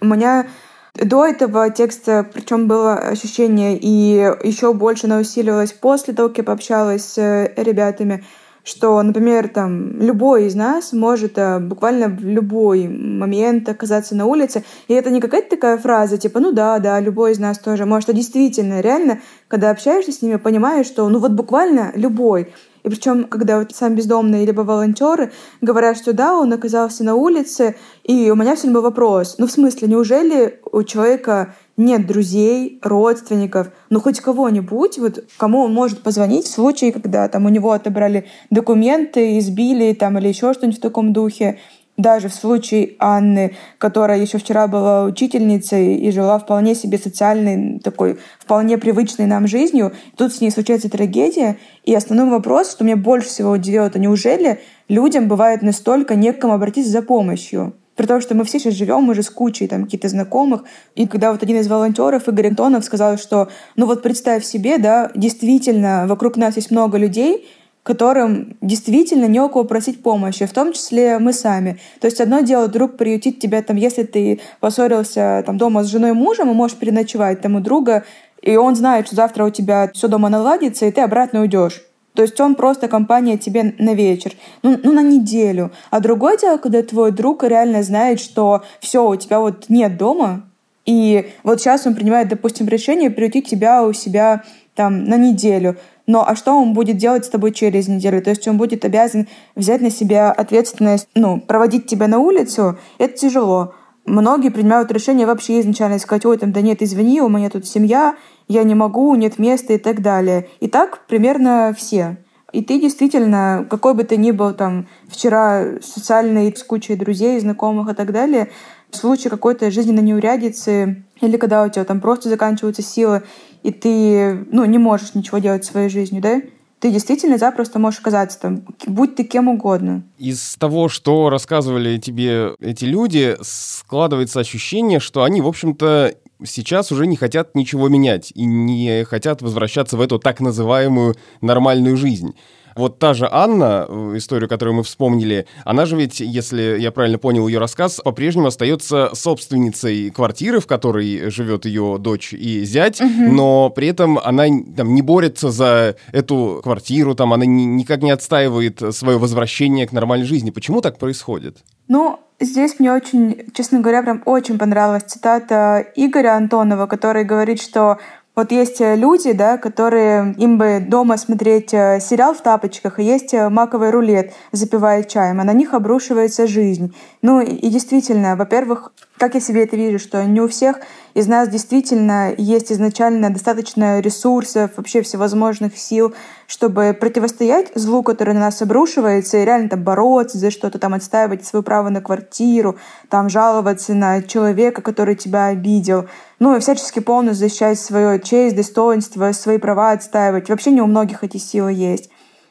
у 0.00 0.04
меня 0.06 0.46
до 0.94 1.26
этого 1.26 1.70
текста, 1.70 2.26
причем 2.32 2.66
было 2.68 2.94
ощущение, 2.94 3.78
и 3.78 4.32
еще 4.44 4.72
больше 4.72 5.06
оно 5.06 5.18
усиливалось 5.18 5.72
после 5.72 6.14
того, 6.14 6.28
как 6.28 6.38
я 6.38 6.44
пообщалась 6.44 7.04
с 7.04 7.52
ребятами, 7.56 8.24
что, 8.68 9.02
например, 9.02 9.48
там 9.48 10.00
любой 10.00 10.46
из 10.46 10.54
нас 10.54 10.92
может 10.92 11.38
а, 11.38 11.58
буквально 11.58 12.08
в 12.08 12.20
любой 12.20 12.86
момент 12.86 13.68
оказаться 13.68 14.14
на 14.14 14.26
улице, 14.26 14.62
и 14.88 14.94
это 14.94 15.10
не 15.10 15.20
какая-то 15.20 15.50
такая 15.50 15.78
фраза, 15.78 16.18
типа, 16.18 16.38
ну 16.38 16.52
да, 16.52 16.78
да, 16.78 17.00
любой 17.00 17.32
из 17.32 17.38
нас 17.38 17.58
тоже 17.58 17.86
может, 17.86 18.10
а 18.10 18.12
действительно, 18.12 18.80
реально, 18.80 19.20
когда 19.48 19.70
общаешься 19.70 20.12
с 20.12 20.20
ними, 20.20 20.36
понимаешь, 20.36 20.86
что, 20.86 21.08
ну 21.08 21.18
вот 21.18 21.32
буквально 21.32 21.92
любой. 21.94 22.52
И 22.88 22.90
причем, 22.90 23.24
когда 23.24 23.58
вот 23.58 23.74
сам 23.74 23.94
бездомный 23.94 24.46
либо 24.46 24.62
волонтеры 24.62 25.30
говорят, 25.60 25.98
что 25.98 26.14
да, 26.14 26.34
он 26.34 26.50
оказался 26.54 27.04
на 27.04 27.16
улице, 27.16 27.76
и 28.02 28.30
у 28.30 28.34
меня 28.34 28.56
все 28.56 28.70
был 28.70 28.80
вопрос, 28.80 29.34
ну 29.36 29.46
в 29.46 29.50
смысле, 29.50 29.88
неужели 29.88 30.58
у 30.72 30.82
человека 30.84 31.54
нет 31.76 32.06
друзей, 32.06 32.78
родственников, 32.82 33.68
ну 33.90 34.00
хоть 34.00 34.20
кого-нибудь, 34.20 34.98
вот 34.98 35.22
кому 35.36 35.64
он 35.64 35.74
может 35.74 36.02
позвонить 36.02 36.46
в 36.46 36.50
случае, 36.50 36.92
когда 36.92 37.28
там 37.28 37.44
у 37.44 37.50
него 37.50 37.72
отобрали 37.72 38.24
документы, 38.48 39.38
избили 39.38 39.92
там 39.92 40.16
или 40.16 40.28
еще 40.28 40.54
что-нибудь 40.54 40.78
в 40.78 40.82
таком 40.82 41.12
духе, 41.12 41.58
даже 41.98 42.28
в 42.28 42.34
случае 42.34 42.94
Анны, 43.00 43.56
которая 43.76 44.18
еще 44.18 44.38
вчера 44.38 44.68
была 44.68 45.04
учительницей 45.04 45.96
и 45.96 46.10
жила 46.12 46.38
вполне 46.38 46.74
себе 46.74 46.96
социальной, 46.96 47.80
такой 47.80 48.18
вполне 48.38 48.78
привычной 48.78 49.26
нам 49.26 49.46
жизнью, 49.46 49.92
тут 50.16 50.32
с 50.32 50.40
ней 50.40 50.50
случается 50.50 50.88
трагедия. 50.88 51.58
И 51.84 51.94
основной 51.94 52.30
вопрос, 52.30 52.70
что 52.70 52.84
меня 52.84 52.96
больше 52.96 53.28
всего 53.28 53.50
удивило, 53.50 53.86
это 53.86 53.98
неужели 53.98 54.60
людям 54.88 55.28
бывает 55.28 55.60
настолько 55.62 56.14
не 56.14 56.30
обратиться 56.30 56.90
за 56.90 57.02
помощью? 57.02 57.74
При 57.96 58.06
том, 58.06 58.20
что 58.20 58.36
мы 58.36 58.44
все 58.44 58.60
сейчас 58.60 58.74
живем 58.74 59.08
уже 59.08 59.24
с 59.24 59.28
кучей 59.28 59.66
там 59.66 59.82
каких-то 59.82 60.08
знакомых. 60.08 60.62
И 60.94 61.08
когда 61.08 61.32
вот 61.32 61.42
один 61.42 61.58
из 61.58 61.66
волонтеров, 61.66 62.28
Игорь 62.28 62.50
Антонов, 62.50 62.84
сказал, 62.84 63.18
что 63.18 63.48
ну 63.74 63.86
вот 63.86 64.02
представь 64.02 64.44
себе, 64.44 64.78
да, 64.78 65.10
действительно, 65.16 66.06
вокруг 66.06 66.36
нас 66.36 66.54
есть 66.54 66.70
много 66.70 66.96
людей, 66.96 67.48
которым 67.88 68.58
действительно 68.60 69.24
не 69.24 69.40
у 69.40 69.48
кого 69.48 69.64
просить 69.64 70.02
помощи, 70.02 70.44
в 70.44 70.52
том 70.52 70.74
числе 70.74 71.18
мы 71.18 71.32
сами. 71.32 71.78
То 72.00 72.06
есть 72.06 72.20
одно 72.20 72.40
дело 72.40 72.68
друг 72.68 72.98
приютить 72.98 73.40
тебя 73.40 73.62
там, 73.62 73.78
если 73.78 74.02
ты 74.02 74.40
поссорился 74.60 75.42
там 75.46 75.56
дома 75.56 75.82
с 75.82 75.86
женой 75.86 76.10
и 76.10 76.12
мужем, 76.12 76.50
и 76.50 76.54
можешь 76.54 76.76
переночевать 76.76 77.40
там 77.40 77.56
у 77.56 77.60
друга, 77.60 78.04
и 78.42 78.56
он 78.56 78.76
знает, 78.76 79.06
что 79.06 79.16
завтра 79.16 79.46
у 79.46 79.50
тебя 79.50 79.90
все 79.94 80.06
дома 80.06 80.28
наладится, 80.28 80.84
и 80.84 80.90
ты 80.90 81.00
обратно 81.00 81.40
уйдешь. 81.40 81.82
То 82.14 82.20
есть 82.20 82.38
он 82.38 82.56
просто 82.56 82.88
компания 82.88 83.38
тебе 83.38 83.72
на 83.78 83.94
вечер, 83.94 84.32
ну, 84.62 84.78
ну 84.82 84.92
на 84.92 85.02
неделю. 85.02 85.70
А 85.90 86.00
другое 86.00 86.36
дело, 86.36 86.58
когда 86.58 86.82
твой 86.82 87.10
друг 87.10 87.42
реально 87.42 87.82
знает, 87.82 88.20
что 88.20 88.64
все, 88.80 89.08
у 89.08 89.16
тебя 89.16 89.40
вот 89.40 89.70
нет 89.70 89.96
дома, 89.96 90.42
и 90.84 91.30
вот 91.42 91.60
сейчас 91.60 91.86
он 91.86 91.94
принимает, 91.94 92.28
допустим, 92.28 92.68
решение 92.68 93.08
приютить 93.08 93.48
тебя 93.48 93.82
у 93.82 93.94
себя 93.94 94.42
там 94.74 95.04
на 95.04 95.16
неделю. 95.16 95.76
Но 96.08 96.26
а 96.26 96.34
что 96.34 96.54
он 96.54 96.72
будет 96.72 96.96
делать 96.96 97.26
с 97.26 97.28
тобой 97.28 97.52
через 97.52 97.86
неделю? 97.86 98.22
То 98.22 98.30
есть 98.30 98.48
он 98.48 98.56
будет 98.56 98.84
обязан 98.86 99.28
взять 99.54 99.82
на 99.82 99.90
себя 99.90 100.32
ответственность, 100.32 101.06
ну, 101.14 101.38
проводить 101.38 101.86
тебя 101.86 102.08
на 102.08 102.18
улицу. 102.18 102.78
Это 102.96 103.12
тяжело. 103.12 103.74
Многие 104.06 104.48
принимают 104.48 104.90
решение 104.90 105.26
вообще 105.26 105.60
изначально 105.60 105.98
сказать, 105.98 106.24
ой, 106.24 106.38
там, 106.38 106.50
да 106.50 106.62
нет, 106.62 106.80
извини, 106.80 107.20
у 107.20 107.28
меня 107.28 107.50
тут 107.50 107.66
семья, 107.66 108.16
я 108.48 108.62
не 108.62 108.74
могу, 108.74 109.14
нет 109.16 109.38
места 109.38 109.74
и 109.74 109.78
так 109.78 110.00
далее. 110.00 110.48
И 110.60 110.68
так 110.68 111.06
примерно 111.06 111.74
все. 111.76 112.16
И 112.52 112.62
ты 112.62 112.80
действительно, 112.80 113.66
какой 113.68 113.92
бы 113.92 114.04
ты 114.04 114.16
ни 114.16 114.30
был 114.30 114.54
там 114.54 114.86
вчера 115.08 115.74
социальный, 115.82 116.56
с 116.56 116.62
кучей 116.62 116.96
друзей, 116.96 117.38
знакомых 117.38 117.90
и 117.90 117.94
так 117.94 118.12
далее, 118.12 118.48
в 118.90 118.96
случае 118.96 119.30
какой-то 119.30 119.70
жизненной 119.70 120.02
неурядицы 120.02 121.04
или 121.20 121.36
когда 121.36 121.64
у 121.64 121.68
тебя 121.68 121.84
там 121.84 122.00
просто 122.00 122.30
заканчиваются 122.30 122.80
силы, 122.80 123.22
и 123.62 123.70
ты 123.70 124.46
ну, 124.50 124.64
не 124.64 124.78
можешь 124.78 125.14
ничего 125.14 125.38
делать 125.38 125.64
своей 125.64 125.88
жизнью, 125.88 126.22
да, 126.22 126.40
ты 126.80 126.92
действительно 126.92 127.38
запросто 127.38 127.78
можешь 127.78 128.00
оказаться 128.00 128.40
там, 128.40 128.62
будь 128.86 129.16
ты 129.16 129.24
кем 129.24 129.48
угодно. 129.48 130.04
Из 130.18 130.56
того, 130.56 130.88
что 130.88 131.28
рассказывали 131.28 131.98
тебе 131.98 132.54
эти 132.60 132.84
люди, 132.84 133.36
складывается 133.42 134.40
ощущение, 134.40 135.00
что 135.00 135.24
они, 135.24 135.40
в 135.40 135.48
общем-то, 135.48 136.14
сейчас 136.44 136.92
уже 136.92 137.06
не 137.06 137.16
хотят 137.16 137.54
ничего 137.54 137.88
менять 137.88 138.32
и 138.34 138.44
не 138.44 139.04
хотят 139.04 139.42
возвращаться 139.42 139.96
в 139.96 140.00
эту 140.00 140.18
так 140.18 140.40
называемую 140.40 141.16
нормальную 141.40 141.96
жизнь. 141.96 142.34
Вот 142.78 143.00
та 143.00 143.12
же 143.12 143.28
Анна, 143.28 143.86
э, 143.88 144.12
историю, 144.18 144.48
которую 144.48 144.76
мы 144.76 144.82
вспомнили, 144.84 145.46
она 145.64 145.84
же 145.84 145.96
ведь, 145.96 146.20
если 146.20 146.78
я 146.78 146.92
правильно 146.92 147.18
понял 147.18 147.48
ее 147.48 147.58
рассказ, 147.58 148.00
по-прежнему 148.04 148.46
остается 148.46 149.10
собственницей 149.14 150.10
квартиры, 150.10 150.60
в 150.60 150.68
которой 150.68 151.28
живет 151.28 151.66
ее 151.66 151.96
дочь 151.98 152.32
и 152.32 152.64
зять, 152.64 153.00
угу. 153.00 153.32
но 153.32 153.70
при 153.70 153.88
этом 153.88 154.18
она 154.18 154.44
там, 154.76 154.94
не 154.94 155.02
борется 155.02 155.50
за 155.50 155.96
эту 156.12 156.60
квартиру, 156.62 157.16
там, 157.16 157.32
она 157.32 157.46
ни, 157.46 157.62
никак 157.62 158.00
не 158.00 158.12
отстаивает 158.12 158.80
свое 158.94 159.18
возвращение 159.18 159.88
к 159.88 159.90
нормальной 159.90 160.26
жизни. 160.26 160.50
Почему 160.50 160.80
так 160.80 160.98
происходит? 160.98 161.58
Ну, 161.88 162.20
Здесь 162.40 162.78
мне 162.78 162.92
очень, 162.92 163.50
честно 163.52 163.80
говоря, 163.80 164.00
прям 164.04 164.22
очень 164.24 164.58
понравилась 164.58 165.02
цитата 165.02 165.84
Игоря 165.96 166.36
Антонова, 166.36 166.86
который 166.86 167.24
говорит, 167.24 167.60
что 167.60 167.98
вот 168.38 168.52
есть 168.52 168.80
э, 168.80 168.94
люди, 168.94 169.32
да, 169.32 169.58
которые 169.58 170.32
им 170.38 170.58
бы 170.58 170.78
дома 170.78 171.16
смотреть 171.16 171.74
э, 171.74 171.98
сериал 172.00 172.34
в 172.34 172.40
тапочках, 172.40 173.00
и 173.00 173.02
есть 173.02 173.34
э, 173.34 173.48
маковый 173.48 173.90
рулет, 173.90 174.32
запивая 174.52 175.02
чаем, 175.02 175.40
а 175.40 175.44
на 175.44 175.52
них 175.52 175.74
обрушивается 175.74 176.46
жизнь. 176.46 176.94
Ну 177.20 177.40
и 177.40 177.68
действительно, 177.68 178.36
во-первых, 178.36 178.92
как 179.18 179.34
я 179.34 179.40
себе 179.40 179.64
это 179.64 179.76
вижу, 179.76 179.98
что 179.98 180.24
не 180.24 180.40
у 180.40 180.48
всех 180.48 180.78
из 181.14 181.26
нас 181.26 181.48
действительно 181.48 182.32
есть 182.36 182.70
изначально 182.70 183.30
достаточно 183.30 184.00
ресурсов, 184.00 184.70
вообще 184.76 185.02
всевозможных 185.02 185.76
сил, 185.76 186.14
чтобы 186.46 186.96
противостоять 186.98 187.72
злу, 187.74 188.02
который 188.02 188.34
на 188.34 188.40
нас 188.40 188.62
обрушивается, 188.62 189.38
и 189.38 189.44
реально 189.44 189.68
там 189.68 189.82
бороться 189.82 190.38
за 190.38 190.50
что-то, 190.50 190.78
там 190.78 190.94
отстаивать 190.94 191.44
свое 191.44 191.62
право 191.62 191.88
на 191.88 192.00
квартиру, 192.00 192.76
там 193.08 193.28
жаловаться 193.28 193.94
на 193.94 194.22
человека, 194.22 194.80
который 194.80 195.16
тебя 195.16 195.46
обидел. 195.46 196.08
Ну 196.38 196.56
и 196.56 196.60
всячески 196.60 197.00
полностью 197.00 197.48
защищать 197.48 197.80
свою 197.80 198.20
честь, 198.20 198.54
достоинство, 198.54 199.32
свои 199.32 199.58
права 199.58 199.90
отстаивать. 199.90 200.48
Вообще 200.48 200.70
не 200.70 200.80
у 200.80 200.86
многих 200.86 201.24
эти 201.24 201.38
силы 201.38 201.72
есть. 201.72 202.10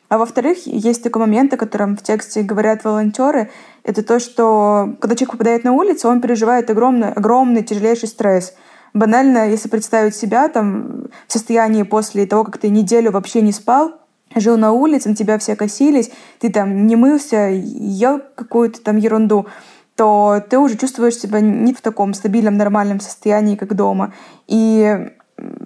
А 0.10 0.18
во-вторых, 0.18 0.66
есть 0.66 1.04
такой 1.04 1.22
момент, 1.22 1.54
о 1.54 1.58
котором 1.58 1.98
в 1.98 2.02
тексте 2.02 2.42
говорят 2.42 2.84
волонтеры, 2.84 3.52
это 3.84 4.04
то, 4.04 4.20
что 4.20 4.96
когда 5.02 5.16
человек 5.16 5.32
попадает 5.32 5.64
на 5.64 5.74
улицу, 5.74 6.08
он 6.08 6.22
переживает 6.22 6.70
огромный, 6.70 7.12
огромный 7.12 7.64
тяжелейший 7.64 8.08
стресс. 8.08 8.54
Банально, 8.94 9.50
если 9.50 9.68
представить 9.68 10.16
себя 10.16 10.48
там 10.48 11.08
в 11.28 11.34
состоянии 11.34 11.84
после 11.84 12.26
того, 12.26 12.46
как 12.46 12.58
ты 12.58 12.70
неделю 12.70 13.12
вообще 13.12 13.42
не 13.42 13.52
спал, 13.52 13.96
жил 14.34 14.58
на 14.58 14.72
улице, 14.72 15.10
на 15.10 15.16
тебя 15.16 15.38
все 15.40 15.56
косились, 15.56 16.10
ты 16.40 16.52
там 16.52 16.88
не 16.88 16.96
мылся, 16.96 17.50
ел 17.50 18.22
какую-то 18.36 18.82
там 18.82 18.98
ерунду, 18.98 19.48
то 19.96 20.42
ты 20.50 20.58
уже 20.58 20.78
чувствуешь 20.78 21.18
себя 21.18 21.42
не 21.42 21.74
в 21.74 21.82
таком 21.82 22.14
стабильном, 22.14 22.56
нормальном 22.56 23.00
состоянии, 23.00 23.56
как 23.56 23.76
дома. 23.76 24.14
И 24.48 25.10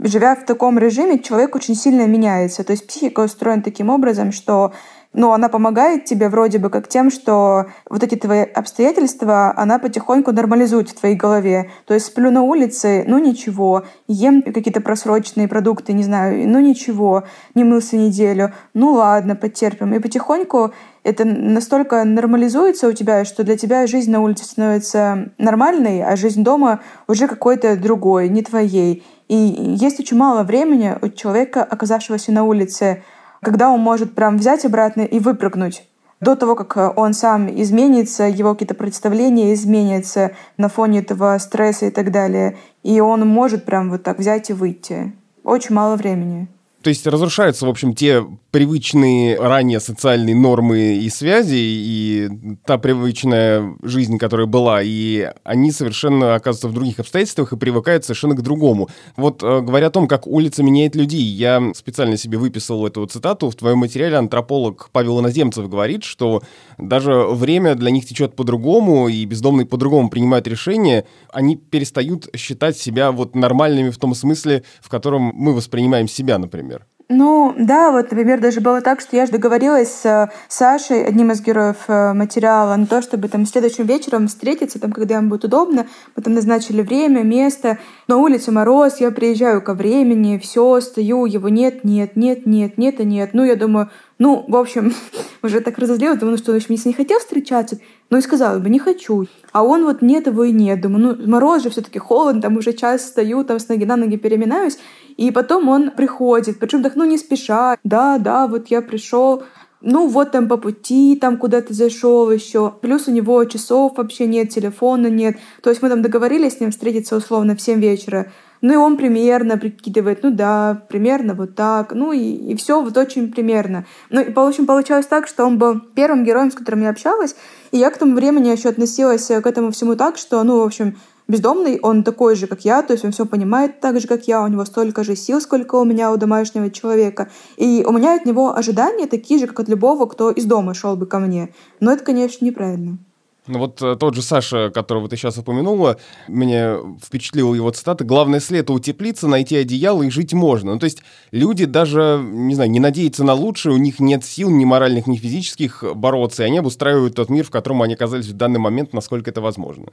живя 0.04 0.36
в 0.36 0.46
таком 0.46 0.78
режиме, 0.78 1.20
человек 1.20 1.56
очень 1.56 1.76
сильно 1.76 2.08
меняется. 2.08 2.64
То 2.64 2.72
есть 2.72 2.88
психика 2.88 3.22
устроена 3.22 3.62
таким 3.62 3.90
образом, 3.90 4.32
что 4.32 4.74
ну, 5.14 5.34
она 5.34 5.50
помогает 5.50 6.06
тебе 6.06 6.30
вроде 6.30 6.58
бы 6.58 6.70
как 6.70 6.88
тем, 6.88 7.12
что 7.12 7.66
вот 7.90 8.02
эти 8.02 8.16
твои 8.16 8.44
обстоятельства, 8.44 9.54
она 9.58 9.78
потихоньку 9.78 10.32
нормализует 10.32 10.90
в 10.90 10.98
твоей 10.98 11.16
голове. 11.16 11.70
То 11.86 11.94
есть 11.94 12.06
сплю 12.06 12.32
на 12.32 12.44
улице, 12.44 13.04
ну 13.08 13.18
ничего, 13.18 13.84
ем 14.08 14.42
какие-то 14.42 14.80
просроченные 14.80 15.50
продукты, 15.50 15.92
не 15.92 16.04
знаю, 16.04 16.48
ну 16.48 16.60
ничего, 16.60 17.26
не 17.56 17.66
мылся 17.66 17.98
неделю, 17.98 18.54
ну 18.74 18.94
ладно, 18.94 19.36
потерпим. 19.36 19.94
И 19.94 20.00
потихоньку 20.00 20.72
это 21.04 21.26
настолько 21.26 22.06
нормализуется 22.06 22.88
у 22.88 22.94
тебя, 22.94 23.26
что 23.26 23.44
для 23.44 23.58
тебя 23.58 23.88
жизнь 23.88 24.12
на 24.12 24.22
улице 24.22 24.46
становится 24.46 25.32
нормальной, 25.38 26.04
а 26.04 26.16
жизнь 26.16 26.44
дома 26.44 26.80
уже 27.08 27.28
какой-то 27.28 27.76
другой, 27.76 28.30
не 28.30 28.44
твоей. 28.44 29.04
И 29.28 29.36
есть 29.36 30.00
очень 30.00 30.18
мало 30.18 30.44
времени 30.44 30.96
у 31.02 31.10
человека, 31.10 31.64
оказавшегося 31.64 32.32
на 32.32 32.44
улице, 32.44 33.04
когда 33.42 33.70
он 33.70 33.80
может 33.80 34.14
прям 34.14 34.38
взять 34.38 34.66
обратно 34.66 35.02
и 35.02 35.20
выпрыгнуть 35.20 35.84
до 36.20 36.36
того, 36.36 36.56
как 36.56 36.98
он 36.98 37.14
сам 37.14 37.50
изменится, 37.50 38.24
его 38.26 38.54
какие-то 38.54 38.76
представления 38.76 39.54
изменятся 39.54 40.32
на 40.58 40.70
фоне 40.70 41.00
этого 41.00 41.38
стресса 41.40 41.88
и 41.88 41.90
так 41.90 42.12
далее. 42.12 42.58
И 42.84 43.00
он 43.00 43.28
может 43.28 43.66
прям 43.66 43.90
вот 43.90 44.04
так 44.04 44.20
взять 44.20 44.52
и 44.52 44.54
выйти. 44.54 45.14
Очень 45.44 45.74
мало 45.74 45.96
времени. 45.96 46.48
То 46.84 46.90
есть 46.90 47.06
разрушаются, 47.06 47.66
в 47.66 47.70
общем, 47.70 47.94
те 47.94 48.24
привычные 48.52 49.40
ранее 49.40 49.80
социальные 49.80 50.36
нормы 50.36 50.98
и 50.98 51.10
связи, 51.10 51.56
и 51.58 52.30
та 52.66 52.78
привычная 52.78 53.76
жизнь, 53.82 54.18
которая 54.18 54.46
была, 54.46 54.82
и 54.84 55.32
они 55.44 55.72
совершенно 55.72 56.36
оказываются 56.36 56.68
в 56.68 56.74
других 56.74 57.00
обстоятельствах 57.00 57.54
и 57.54 57.58
привыкают 57.58 58.04
совершенно 58.04 58.36
к 58.36 58.42
другому. 58.42 58.90
Вот 59.16 59.42
э, 59.42 59.62
говоря 59.62 59.88
о 59.88 59.92
том, 59.92 60.08
как 60.08 60.28
улица 60.28 60.64
меняет 60.64 60.96
людей, 60.96 61.22
я 61.22 61.72
специально 61.74 62.18
себе 62.18 62.38
выписал 62.38 62.86
эту 62.86 63.06
цитату. 63.06 63.50
В 63.50 63.56
твоем 63.56 63.80
материале 63.80 64.18
антрополог 64.18 64.90
Павел 64.92 65.22
Иноземцев 65.22 65.70
говорит, 65.70 66.04
что 66.04 66.42
даже 66.78 67.14
время 67.14 67.76
для 67.76 67.92
них 67.92 68.06
течет 68.06 68.36
по-другому, 68.36 69.08
и 69.08 69.24
бездомные 69.26 69.66
по-другому 69.66 70.10
принимают 70.10 70.48
решения, 70.48 71.06
они 71.32 71.56
перестают 71.56 72.28
считать 72.36 72.78
себя 72.78 73.12
вот 73.12 73.36
нормальными 73.36 73.92
в 73.92 73.98
том 73.98 74.14
смысле, 74.14 74.64
в 74.82 74.90
котором 74.90 75.32
мы 75.36 75.54
воспринимаем 75.54 76.08
себя, 76.08 76.38
например. 76.38 76.86
Ну, 77.14 77.54
да, 77.58 77.92
вот, 77.92 78.10
например, 78.10 78.40
даже 78.40 78.62
было 78.62 78.80
так, 78.80 79.02
что 79.02 79.18
я 79.18 79.26
же 79.26 79.34
договорилась 79.34 79.92
с 79.92 80.06
э, 80.06 80.30
Сашей, 80.48 81.04
одним 81.04 81.32
из 81.32 81.42
героев 81.42 81.76
э, 81.90 82.14
материала, 82.14 82.74
на 82.78 82.86
то, 82.86 83.02
чтобы 83.02 83.28
там 83.28 83.46
следующим 83.46 83.86
вечером 83.86 84.30
встретиться, 84.30 84.80
там, 84.80 84.94
когда 84.94 85.18
им 85.18 85.28
будет 85.28 85.44
удобно. 85.44 85.88
Мы 86.16 86.24
там 86.24 86.34
назначили 86.34 86.82
время, 86.82 87.24
место. 87.24 87.80
На 88.08 88.16
улице 88.16 88.54
мороз, 88.54 89.02
я 89.02 89.12
приезжаю 89.12 89.62
ко 89.62 89.74
времени, 89.74 90.38
все, 90.38 90.80
стою, 90.80 91.26
его 91.26 91.50
нет, 91.50 91.84
нет, 91.84 92.16
нет, 92.16 92.46
нет, 92.46 92.78
нет 92.78 93.02
и 93.02 93.04
нет. 93.04 93.32
Ну, 93.34 93.44
я 93.44 93.58
думаю, 93.58 93.90
ну, 94.22 94.46
в 94.48 94.56
общем, 94.56 94.94
уже 95.42 95.62
так 95.62 95.80
разозлилась, 95.80 96.20
думаю, 96.20 96.34
ну 96.34 96.38
что, 96.38 96.52
в 96.52 96.56
общем, 96.56 96.68
если 96.70 96.90
не 96.90 96.94
хотел 96.94 97.18
встречаться, 97.18 97.80
ну 98.12 98.20
и 98.20 98.22
сказала 98.22 98.60
бы, 98.60 98.70
не 98.70 98.78
хочу. 98.78 99.26
А 99.52 99.64
он 99.64 99.84
вот 99.84 100.04
нет 100.04 100.28
его 100.28 100.44
и 100.44 100.52
нет. 100.52 100.80
Думаю, 100.80 101.18
ну, 101.18 101.28
мороз 101.28 101.64
же 101.64 101.72
все 101.72 101.82
таки 101.82 101.98
холодно, 101.98 102.40
там 102.40 102.56
уже 102.56 102.74
час 102.74 103.08
стою, 103.08 103.44
там 103.44 103.58
с 103.58 103.68
ноги 103.68 103.84
на 103.84 103.96
ноги 103.96 104.18
переминаюсь. 104.18 104.78
И 105.18 105.32
потом 105.32 105.70
он 105.70 105.90
приходит, 105.90 106.60
причем 106.60 106.84
так, 106.84 106.96
ну, 106.96 107.04
не 107.04 107.18
спеша. 107.18 107.78
Да, 107.84 108.20
да, 108.20 108.46
вот 108.46 108.68
я 108.68 108.84
пришел, 108.84 109.42
ну 109.82 110.08
вот 110.08 110.32
там 110.34 110.48
по 110.48 110.58
пути, 110.58 111.18
там 111.20 111.38
куда-то 111.38 111.74
зашел 111.74 112.30
еще. 112.30 112.76
Плюс 112.80 113.08
у 113.08 113.12
него 113.12 113.44
часов 113.46 113.98
вообще 113.98 114.28
нет, 114.28 114.50
телефона 114.50 115.08
нет. 115.08 115.38
То 115.64 115.72
есть 115.72 115.82
мы 115.82 115.90
там 115.90 116.04
договорились 116.04 116.58
с 116.58 116.60
ним 116.60 116.70
встретиться 116.70 117.16
условно 117.16 117.56
в 117.56 117.62
7 117.62 117.82
вечера. 117.82 118.32
Ну 118.62 118.74
и 118.74 118.76
он 118.76 118.96
примерно 118.96 119.58
прикидывает, 119.58 120.22
ну 120.24 120.32
да, 120.32 120.84
примерно 120.88 121.34
вот 121.34 121.56
так. 121.56 121.94
Ну 121.94 122.12
и, 122.12 122.20
и 122.20 122.56
все 122.56 122.82
вот 122.82 122.96
очень 122.96 123.32
примерно. 123.32 123.86
Ну 124.10 124.22
и, 124.22 124.32
в 124.32 124.40
общем, 124.40 124.66
получалось 124.66 125.08
так, 125.08 125.28
что 125.28 125.46
он 125.46 125.58
был 125.58 125.80
первым 125.80 126.24
героем, 126.24 126.52
с 126.52 126.56
которым 126.56 126.84
я 126.84 126.90
общалась. 126.90 127.36
И 127.72 127.78
я 127.78 127.90
к 127.90 127.98
тому 127.98 128.16
времени 128.16 128.50
еще 128.50 128.70
относилась 128.70 129.28
к 129.28 129.48
этому 129.48 129.72
всему 129.72 129.96
так, 129.96 130.18
что, 130.18 130.44
ну, 130.44 130.60
в 130.60 130.64
общем, 130.64 130.98
бездомный, 131.28 131.80
он 131.82 132.04
такой 132.04 132.36
же, 132.36 132.46
как 132.46 132.64
я, 132.66 132.82
то 132.84 132.94
есть 132.94 133.06
он 133.06 133.12
все 133.12 133.26
понимает 133.26 133.80
так 133.80 134.00
же, 134.00 134.08
как 134.08 134.28
я, 134.28 134.44
у 134.44 134.48
него 134.48 134.66
столько 134.66 135.04
же 135.04 135.16
сил, 135.16 135.42
сколько 135.42 135.76
у 135.76 135.86
меня 135.86 136.12
у 136.12 136.18
домашнего 136.18 136.70
человека. 136.70 137.30
И 137.58 137.84
у 137.88 137.92
меня 137.92 138.16
от 138.16 138.26
него 138.26 138.56
ожидания 138.56 139.08
такие 139.08 139.40
же, 139.40 139.48
как 139.48 139.62
от 139.62 139.70
любого, 139.70 140.06
кто 140.06 140.30
из 140.30 140.46
дома 140.46 140.74
шел 140.74 140.96
бы 140.96 141.08
ко 141.08 141.20
мне. 141.20 141.54
Но 141.80 141.92
это, 141.92 142.04
конечно, 142.04 142.46
неправильно. 142.46 143.00
Ну 143.48 143.58
вот 143.58 143.82
э, 143.82 143.96
тот 143.96 144.14
же 144.14 144.22
Саша, 144.22 144.70
которого 144.70 145.10
ты 145.10 145.18
сейчас 145.18 145.38
упомянула, 145.38 145.98
меня 146.28 146.78
впечатлила 147.04 147.56
его 147.56 147.72
цитата. 147.72 148.04
«Главное 148.04 148.40
с 148.40 148.52
лета 148.52 148.72
утеплиться, 148.72 149.28
найти 149.28 149.56
одеяло 149.56 150.04
и 150.04 150.12
жить 150.12 150.34
можно». 150.34 150.74
Ну 150.74 150.80
то 150.80 150.86
есть 150.86 151.02
люди 151.32 151.66
даже, 151.66 152.22
не 152.24 152.54
знаю, 152.54 152.70
не 152.70 152.80
надеются 152.80 153.24
на 153.24 153.34
лучшее, 153.34 153.74
у 153.74 153.78
них 153.78 154.00
нет 154.00 154.24
сил 154.24 154.52
ни 154.52 154.64
моральных, 154.64 155.08
ни 155.08 155.18
физических 155.18 155.84
бороться, 155.96 156.44
и 156.44 156.46
они 156.46 156.60
обустраивают 156.60 157.16
тот 157.16 157.30
мир, 157.30 157.44
в 157.46 157.50
котором 157.50 157.82
они 157.82 157.96
оказались 157.96 158.28
в 158.28 158.38
данный 158.38 158.60
момент, 158.60 158.94
насколько 158.94 159.32
это 159.32 159.42
возможно. 159.42 159.88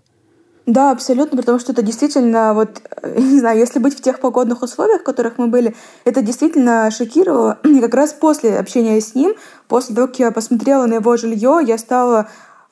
Да, 0.69 0.91
абсолютно, 0.91 1.39
потому 1.39 1.59
что 1.59 1.73
это 1.73 1.81
действительно, 1.81 2.53
вот, 2.53 2.83
не 3.17 3.39
знаю, 3.39 3.59
если 3.59 3.79
быть 3.79 3.97
в 3.97 4.03
тех 4.03 4.21
погодных 4.21 4.61
условиях, 4.61 5.01
в 5.01 5.05
которых 5.05 5.39
мы 5.39 5.47
были, 5.47 5.75
это 6.05 6.21
действительно 6.21 6.91
шокировало. 6.91 7.59
И 7.65 7.81
как 7.81 7.95
раз 7.95 8.13
после 8.13 8.59
общения 8.59 9.01
с 9.01 9.15
ним, 9.15 9.35
после 9.67 9.95
того, 9.95 10.09
как 10.09 10.19
я 10.19 10.31
посмотрела 10.31 10.85
на 10.85 10.97
его 10.97 11.17
жилье, 11.17 11.61
я 11.67 11.79
стала 11.79 12.29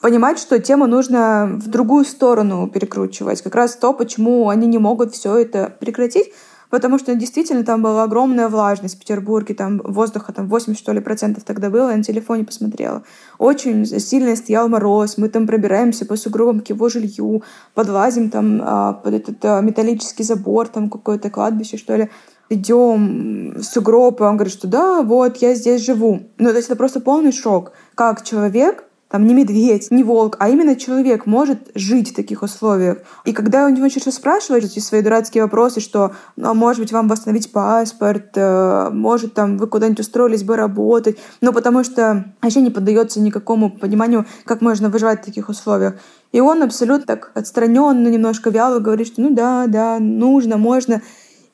понимать, 0.06 0.38
что 0.38 0.60
тему 0.60 0.86
нужно 0.86 1.58
в 1.60 1.66
другую 1.66 2.04
сторону 2.04 2.68
перекручивать. 2.68 3.42
Как 3.42 3.56
раз 3.56 3.74
то, 3.74 3.92
почему 3.92 4.48
они 4.48 4.68
не 4.68 4.78
могут 4.78 5.12
все 5.12 5.36
это 5.36 5.74
прекратить, 5.80 6.32
потому 6.70 7.00
что 7.00 7.12
действительно 7.16 7.64
там 7.64 7.82
была 7.82 8.04
огромная 8.04 8.48
влажность 8.48 8.94
в 8.94 8.98
Петербурге, 9.00 9.56
там 9.56 9.82
воздуха 9.82 10.32
там 10.32 10.46
80 10.46 10.80
что 10.80 10.92
ли 10.92 11.00
процентов 11.00 11.42
тогда 11.42 11.70
было, 11.70 11.90
я 11.90 11.96
на 11.96 12.04
телефоне 12.04 12.44
посмотрела. 12.44 13.02
Очень 13.38 13.84
сильно 13.84 14.36
стоял 14.36 14.68
мороз, 14.68 15.18
мы 15.18 15.28
там 15.28 15.44
пробираемся 15.48 16.06
по 16.06 16.14
сугробам 16.14 16.60
к 16.60 16.68
его 16.68 16.88
жилью, 16.88 17.42
подлазим 17.74 18.30
там 18.30 18.62
а, 18.62 18.92
под 18.92 19.12
этот 19.12 19.44
а, 19.44 19.60
металлический 19.60 20.22
забор, 20.22 20.68
там 20.68 20.88
какое-то 20.88 21.30
кладбище 21.30 21.78
что 21.78 21.96
ли, 21.96 22.10
идем 22.48 23.54
в 23.56 23.62
сугроб, 23.64 24.20
и 24.20 24.22
он 24.22 24.36
говорит, 24.36 24.52
что 24.52 24.68
да, 24.68 25.02
вот, 25.02 25.38
я 25.38 25.56
здесь 25.56 25.84
живу. 25.84 26.20
Ну, 26.38 26.50
то 26.50 26.56
есть 26.56 26.68
это 26.68 26.76
просто 26.76 27.00
полный 27.00 27.32
шок. 27.32 27.72
Как 27.96 28.22
человек 28.22 28.85
там 29.08 29.26
не 29.26 29.34
медведь, 29.34 29.90
не 29.90 30.02
волк, 30.02 30.36
а 30.40 30.48
именно 30.48 30.74
человек 30.74 31.26
может 31.26 31.70
жить 31.74 32.10
в 32.10 32.14
таких 32.14 32.42
условиях. 32.42 32.98
И 33.24 33.32
когда 33.32 33.66
у 33.66 33.68
него 33.68 33.88
что-то 33.88 34.10
спрашиваешь, 34.10 34.64
эти 34.64 34.80
свои 34.80 35.00
дурацкие 35.00 35.44
вопросы, 35.44 35.80
что, 35.80 36.12
ну, 36.34 36.50
а 36.50 36.54
может 36.54 36.80
быть, 36.80 36.92
вам 36.92 37.06
восстановить 37.06 37.52
паспорт, 37.52 38.32
э, 38.34 38.90
может, 38.90 39.34
там, 39.34 39.58
вы 39.58 39.68
куда-нибудь 39.68 40.00
устроились 40.00 40.42
бы 40.42 40.56
работать, 40.56 41.18
ну, 41.40 41.52
потому 41.52 41.84
что 41.84 42.24
вообще 42.42 42.60
не 42.60 42.70
поддается 42.70 43.20
никакому 43.20 43.70
пониманию, 43.70 44.26
как 44.44 44.60
можно 44.60 44.88
выживать 44.88 45.22
в 45.22 45.26
таких 45.26 45.48
условиях. 45.48 45.94
И 46.32 46.40
он 46.40 46.62
абсолютно 46.62 47.06
так 47.06 47.30
отстраненно, 47.34 48.08
немножко 48.08 48.50
вяло 48.50 48.80
говорит, 48.80 49.06
что 49.06 49.20
ну 49.20 49.30
да, 49.30 49.66
да, 49.68 49.98
нужно, 50.00 50.56
можно. 50.56 51.00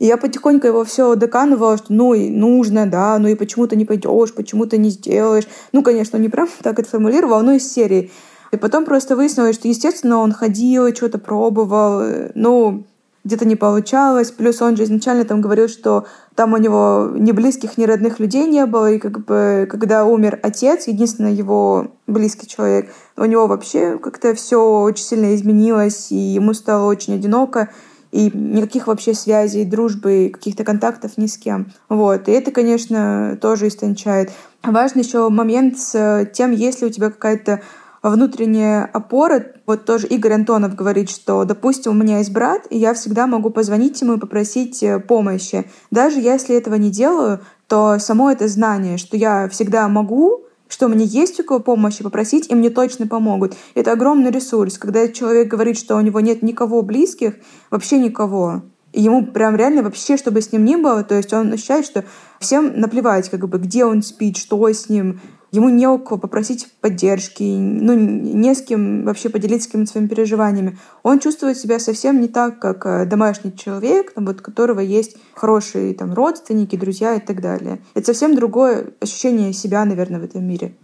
И 0.03 0.07
я 0.07 0.17
потихоньку 0.17 0.67
его 0.67 0.83
все 0.83 1.15
доканывала, 1.15 1.77
что 1.77 1.93
ну 1.93 2.13
и 2.13 2.29
нужно, 2.29 2.87
да, 2.87 3.17
ну 3.21 3.29
и 3.29 3.37
почему 3.37 3.69
ты 3.69 3.77
не 3.77 3.85
пойдешь, 3.85 4.35
почему 4.35 4.67
ты 4.67 4.77
не 4.77 4.91
сделаешь. 4.91 5.47
Ну, 5.71 5.85
конечно, 5.85 6.17
он 6.17 6.23
не 6.23 6.29
прям 6.29 6.49
так 6.63 6.81
это 6.81 6.89
формулировал, 6.89 7.41
но 7.43 7.53
из 7.53 7.73
серии. 7.73 8.11
И 8.51 8.57
потом 8.57 8.85
просто 8.85 9.15
выяснилось, 9.15 9.55
что, 9.55 9.69
естественно, 9.69 10.19
он 10.19 10.33
ходил, 10.33 10.93
что-то 10.93 11.21
пробовал, 11.21 12.03
ну, 12.35 12.83
где-то 13.23 13.45
не 13.45 13.55
получалось. 13.55 14.33
Плюс 14.33 14.61
он 14.61 14.77
же 14.77 14.83
изначально 14.83 15.25
там 15.25 15.41
говорил, 15.41 15.69
что 15.69 16.05
там 16.35 16.53
у 16.53 16.57
него 16.57 17.13
ни 17.15 17.31
близких, 17.31 17.79
ни 17.79 17.85
родных 17.85 18.19
людей 18.19 18.49
не 18.49 18.67
было. 18.67 18.91
И 18.91 18.99
как 18.99 19.25
бы, 19.25 19.69
когда 19.71 20.05
умер 20.05 20.41
отец, 20.43 20.89
единственный 20.89 21.33
его 21.33 21.93
близкий 22.09 22.49
человек, 22.49 22.91
у 23.17 23.25
него 23.25 23.47
вообще 23.47 23.99
как-то 23.99 24.35
все 24.35 24.83
очень 24.83 25.05
сильно 25.05 25.33
изменилось, 25.37 26.11
и 26.11 26.17
ему 26.17 26.55
стало 26.55 26.89
очень 26.89 27.15
одиноко 27.15 27.71
и 28.13 28.31
никаких 28.33 28.87
вообще 28.87 29.15
связей, 29.15 29.65
дружбы, 29.65 30.31
каких-то 30.33 30.65
контактов 30.65 31.13
ни 31.17 31.27
с 31.27 31.37
кем. 31.39 31.73
Вот. 31.89 32.29
И 32.29 32.33
это, 32.33 32.53
конечно, 32.53 33.37
тоже 33.41 33.69
истончает. 33.69 34.31
Важный 34.63 35.03
еще 35.03 35.29
момент 35.31 35.79
с 35.79 36.31
тем, 36.35 36.53
есть 36.53 36.83
ли 36.83 36.87
у 36.87 36.91
тебя 36.91 37.11
какая-то 37.11 37.63
внутренняя 38.03 38.85
опора. 38.93 39.47
Вот 39.67 39.85
тоже 39.85 40.07
Игорь 40.09 40.35
Антонов 40.35 40.75
говорит, 40.75 41.09
что, 41.09 41.45
допустим, 41.45 41.93
у 41.93 41.95
меня 41.95 42.19
есть 42.19 42.33
брат, 42.33 42.67
и 42.69 42.77
я 42.77 42.95
всегда 42.95 43.27
могу 43.27 43.51
позвонить 43.51 44.01
ему 44.01 44.15
и 44.15 44.19
попросить 44.19 44.83
э, 44.83 44.99
помощи. 44.99 45.71
Даже 45.91 46.21
если 46.21 46.57
этого 46.57 46.75
не 46.75 46.91
делаю, 46.91 47.41
то 47.69 47.99
само 47.99 48.31
это 48.31 48.49
знание, 48.49 48.99
что 48.99 49.17
я 49.17 49.49
всегда 49.49 49.89
могу, 49.89 50.45
что 50.73 50.89
мне 50.89 51.05
есть 51.05 51.39
у 51.39 51.45
кого 51.45 51.61
помощи 51.61 52.03
попросить, 52.03 52.51
и 52.51 52.55
мне 52.55 52.71
точно 52.71 53.07
помогут. 53.07 53.55
Это 53.75 53.93
огромный 53.93 54.31
ресурс. 54.31 54.79
Когда 54.79 55.07
человек 55.09 55.49
говорит, 55.49 55.79
что 55.79 55.97
у 55.97 56.01
него 56.01 56.19
нет 56.21 56.43
никого 56.43 56.81
близких, 56.81 57.35
вообще 57.71 57.99
никого, 57.99 58.63
ему 58.95 59.27
прям 59.27 59.55
реально 59.55 59.83
вообще, 59.83 60.17
чтобы 60.17 60.41
с 60.41 60.51
ним 60.51 60.65
не 60.65 60.77
было, 60.77 61.05
то 61.05 61.15
есть 61.15 61.31
он 61.35 61.53
ощущает, 61.53 61.85
что 61.85 62.05
всем 62.41 62.81
наплевать, 62.81 63.29
как 63.29 63.47
бы, 63.47 63.59
где 63.59 63.85
он 63.85 64.03
спит, 64.03 64.39
что 64.39 64.67
с 64.67 64.89
ним, 64.89 65.21
ему 65.53 65.69
не 65.69 65.87
у 65.87 65.99
кого 65.99 66.19
попросить 66.19 66.67
поддержки, 66.81 67.43
ну, 67.43 67.95
не 67.95 68.55
с 68.55 68.63
кем 68.63 69.05
вообще 69.05 69.29
поделиться 69.29 69.69
какими-то 69.69 69.93
своими 69.93 70.09
переживаниями. 70.09 70.79
Он 71.03 71.21
чувствует 71.21 71.59
себя 71.59 71.79
совсем 71.79 72.21
не 72.21 72.29
так, 72.29 72.59
как 72.59 72.85
э, 72.87 73.07
домашний 73.07 73.55
человек, 73.55 74.13
там, 74.13 74.27
вот, 74.27 74.41
которого 74.41 74.81
есть 74.81 75.17
хорошие 75.35 75.95
там, 75.95 76.15
родственники, 76.15 76.75
друзья 76.77 77.15
и 77.15 77.21
так 77.21 77.41
далее. 77.41 77.81
Это 77.95 78.07
совсем 78.07 78.35
другое 78.35 78.95
ощущение 79.01 79.53
себя, 79.53 79.85
наверное, 79.85 80.21
в 80.21 80.25
этом 80.25 80.45
мире. 80.45 80.75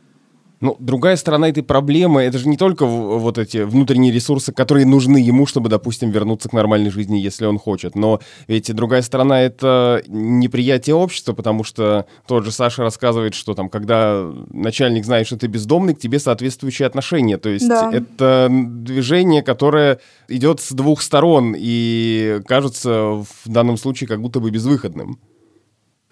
Ну, 0.60 0.76
другая 0.80 1.16
сторона 1.16 1.48
этой 1.48 1.62
проблемы, 1.62 2.22
это 2.22 2.38
же 2.38 2.48
не 2.48 2.56
только 2.56 2.84
вот 2.84 3.38
эти 3.38 3.58
внутренние 3.58 4.12
ресурсы, 4.12 4.52
которые 4.52 4.86
нужны 4.86 5.18
ему, 5.18 5.46
чтобы, 5.46 5.68
допустим, 5.68 6.10
вернуться 6.10 6.48
к 6.48 6.52
нормальной 6.52 6.90
жизни, 6.90 7.18
если 7.18 7.46
он 7.46 7.58
хочет. 7.58 7.94
Но 7.94 8.20
ведь 8.48 8.74
другая 8.74 9.02
сторона— 9.02 9.40
это 9.42 10.02
неприятие 10.08 10.96
общества, 10.96 11.32
потому 11.32 11.62
что 11.62 12.06
тот 12.26 12.44
же 12.44 12.50
Саша 12.50 12.82
рассказывает, 12.82 13.34
что 13.34 13.54
там, 13.54 13.68
когда 13.68 14.28
начальник 14.50 15.04
знает, 15.04 15.28
что 15.28 15.36
ты 15.36 15.46
бездомный, 15.46 15.94
к 15.94 16.00
тебе 16.00 16.18
соответствующие 16.18 16.86
отношения. 16.86 17.38
То 17.38 17.50
есть 17.50 17.68
да. 17.68 17.92
это 17.92 18.48
движение, 18.50 19.42
которое 19.42 20.00
идет 20.26 20.60
с 20.60 20.72
двух 20.72 21.02
сторон 21.02 21.54
и 21.56 22.40
кажется 22.46 22.90
в 22.90 23.46
данном 23.46 23.76
случае 23.76 24.08
как 24.08 24.20
будто 24.20 24.40
бы 24.40 24.50
безвыходным. 24.50 25.20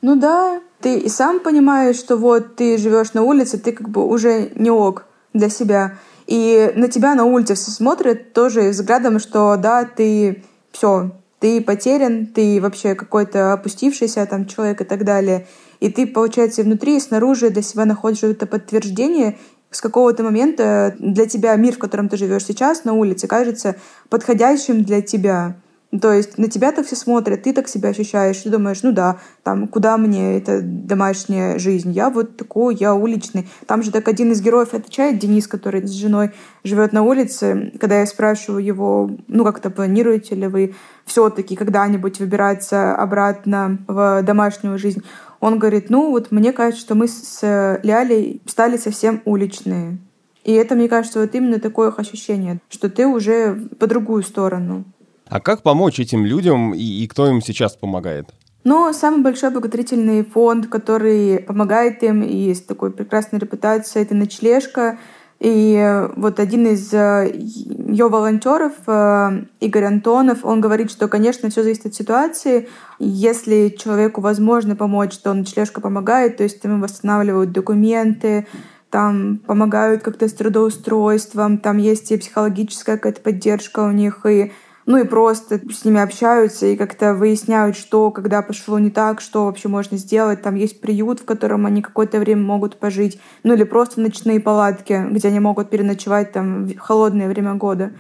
Ну 0.03 0.21
да, 0.21 0.61
ты 0.81 0.99
и 0.99 1.09
сам 1.09 1.41
понимаешь, 1.41 1.97
что 1.97 2.17
вот 2.17 2.57
ты 2.57 2.79
живешь 2.79 3.13
на 3.15 3.23
улице, 3.23 3.59
ты 3.59 3.73
как 3.73 3.89
бы 3.89 4.07
уже 4.07 4.51
не 4.55 4.71
ок 4.71 5.07
для 5.33 5.49
себя. 5.49 5.99
И 6.27 6.73
на 6.75 6.89
тебя 6.89 7.15
на 7.15 7.25
улице 7.25 7.55
все 7.55 7.71
смотрят 7.71 8.33
тоже 8.33 8.71
взглядом, 8.71 9.19
что 9.19 9.57
да, 9.57 9.85
ты 9.85 10.45
все, 10.73 11.13
ты 11.39 11.61
потерян, 11.61 12.27
ты 12.27 12.61
вообще 12.61 12.95
какой-то 12.95 13.53
опустившийся 13.53 14.27
там 14.27 14.47
человек 14.47 14.81
и 14.81 14.85
так 14.85 15.05
далее. 15.05 15.47
И 15.81 15.91
ты, 15.91 16.07
получается, 16.07 16.63
внутри, 16.63 16.97
и 16.97 17.01
снаружи 17.01 17.51
для 17.51 17.63
себя 17.63 17.85
находишь 17.85 18.23
это 18.23 18.47
подтверждение, 18.47 19.39
с 19.71 19.81
какого-то 19.81 20.23
момента 20.23 20.95
для 20.99 21.27
тебя 21.27 21.55
мир, 21.57 21.75
в 21.75 21.79
котором 21.79 22.09
ты 22.09 22.17
живешь 22.17 22.47
сейчас 22.47 22.85
на 22.85 22.95
улице, 22.95 23.27
кажется 23.27 23.77
подходящим 24.09 24.85
для 24.85 25.03
тебя. 25.03 25.57
То 26.01 26.13
есть 26.13 26.37
на 26.37 26.49
тебя 26.49 26.73
так 26.73 26.85
все 26.85 26.97
смотрят, 26.97 27.45
ты 27.45 27.53
так 27.53 27.69
себя 27.69 27.91
ощущаешь, 27.91 28.39
ты 28.39 28.51
думаешь, 28.51 28.83
ну 28.83 28.93
да, 28.93 29.19
там, 29.45 29.69
куда 29.69 29.97
мне 29.97 30.37
эта 30.37 30.61
домашняя 30.61 31.59
жизнь? 31.59 31.93
Я 31.93 32.11
вот 32.11 32.37
такой, 32.37 32.75
я 32.75 32.95
уличный. 32.95 33.49
Там 33.67 33.83
же 33.83 33.93
так 33.93 34.09
один 34.09 34.33
из 34.33 34.43
героев 34.43 34.75
отвечает, 34.75 35.19
Денис, 35.19 35.47
который 35.47 35.87
с 35.87 35.93
женой 35.93 36.33
живет 36.65 36.93
на 36.93 37.03
улице, 37.03 37.73
когда 37.81 38.01
я 38.01 38.07
спрашиваю 38.07 38.65
его, 38.65 39.11
ну 39.29 39.45
как-то 39.45 39.71
планируете 39.71 40.35
ли 40.35 40.49
вы 40.49 40.75
все-таки 41.05 41.55
когда-нибудь 41.55 42.19
выбираться 42.19 42.95
обратно 42.95 43.79
в 43.87 44.23
домашнюю 44.23 44.79
жизнь? 44.79 45.03
Он 45.39 45.59
говорит, 45.59 45.89
ну 45.89 46.11
вот 46.11 46.33
мне 46.33 46.53
кажется, 46.53 46.81
что 46.81 46.95
мы 46.97 47.07
с 47.07 47.41
Лялей 47.83 48.43
стали 48.47 48.77
совсем 48.77 49.23
уличные. 49.25 49.99
И 50.43 50.53
это, 50.53 50.75
мне 50.75 50.89
кажется, 50.89 51.21
вот 51.21 51.35
именно 51.35 51.59
такое 51.59 51.91
ощущение, 51.91 52.61
что 52.69 52.89
ты 52.89 53.07
уже 53.07 53.69
по 53.79 53.87
другую 53.87 54.23
сторону. 54.23 54.85
А 55.29 55.41
как 55.41 55.63
помочь 55.63 55.99
этим 55.99 56.25
людям 56.25 56.73
и, 56.75 56.83
и 56.83 57.07
кто 57.07 57.29
им 57.29 57.41
сейчас 57.43 57.77
помогает? 57.77 58.29
Но 58.65 58.93
самый 58.93 59.23
большой 59.23 59.51
благотворительный 59.51 60.25
фонд, 60.25 60.67
который 60.67 61.39
помогает 61.39 62.03
им 62.03 62.23
и 62.23 62.53
с 62.53 62.61
такой 62.61 62.91
прекрасной 62.91 63.39
репутацией, 63.39 64.05
это 64.05 64.15
«Ночлежка». 64.15 64.99
И 65.39 66.03
вот 66.17 66.41
один 66.41 66.67
из 66.67 66.93
э, 66.95 67.31
ее 67.35 68.09
волонтеров, 68.09 68.73
э, 68.87 69.45
Игорь 69.61 69.85
Антонов, 69.85 70.45
он 70.45 70.63
говорит, 70.63 70.91
что, 70.91 71.09
конечно, 71.09 71.51
все 71.51 71.63
зависит 71.63 71.87
от 71.87 71.95
ситуации. 71.95 72.69
Если 72.99 73.69
человеку 73.69 74.23
возможно 74.23 74.77
помочь, 74.77 75.17
то 75.19 75.35
ночлежка 75.35 75.83
помогает, 75.83 76.39
то 76.39 76.43
есть 76.43 76.63
там 76.63 76.81
восстанавливают 76.81 77.53
документы, 77.53 78.47
там 78.89 79.39
помогают 79.47 80.03
как-то 80.03 80.27
с 80.27 80.33
трудоустройством, 80.33 81.59
там 81.59 81.77
есть 81.77 82.11
и 82.13 82.17
психологическая 82.17 82.97
какая-то 82.97 83.21
поддержка 83.21 83.81
у 83.81 83.91
них, 83.91 84.25
и 84.25 84.53
ну 84.87 84.99
и 84.99 85.05
просто 85.05 85.61
с 85.71 85.85
ними 85.85 86.01
общаются 86.01 86.67
и 86.67 86.77
как-то 86.77 87.13
выясняют, 87.15 87.77
что, 87.77 88.13
когда 88.13 88.41
пошло 88.41 88.79
не 88.79 88.91
так, 88.91 89.21
что 89.21 89.47
вообще 89.47 89.69
можно 89.69 89.97
сделать. 89.97 90.43
Там 90.43 90.55
есть 90.55 90.81
приют, 90.81 91.21
в 91.21 91.25
котором 91.25 91.67
они 91.67 91.83
какое-то 91.83 92.21
время 92.21 92.43
могут 92.43 92.79
пожить, 92.79 93.21
ну 93.43 93.55
или 93.55 93.65
просто 93.65 94.01
ночные 94.01 94.39
палатки, 94.39 95.05
где 95.11 95.29
они 95.29 95.41
могут 95.41 95.71
переночевать 95.71 96.33
там 96.33 96.67
в 96.67 96.79
холодное 96.79 97.29
время 97.29 97.55
года. 97.55 97.93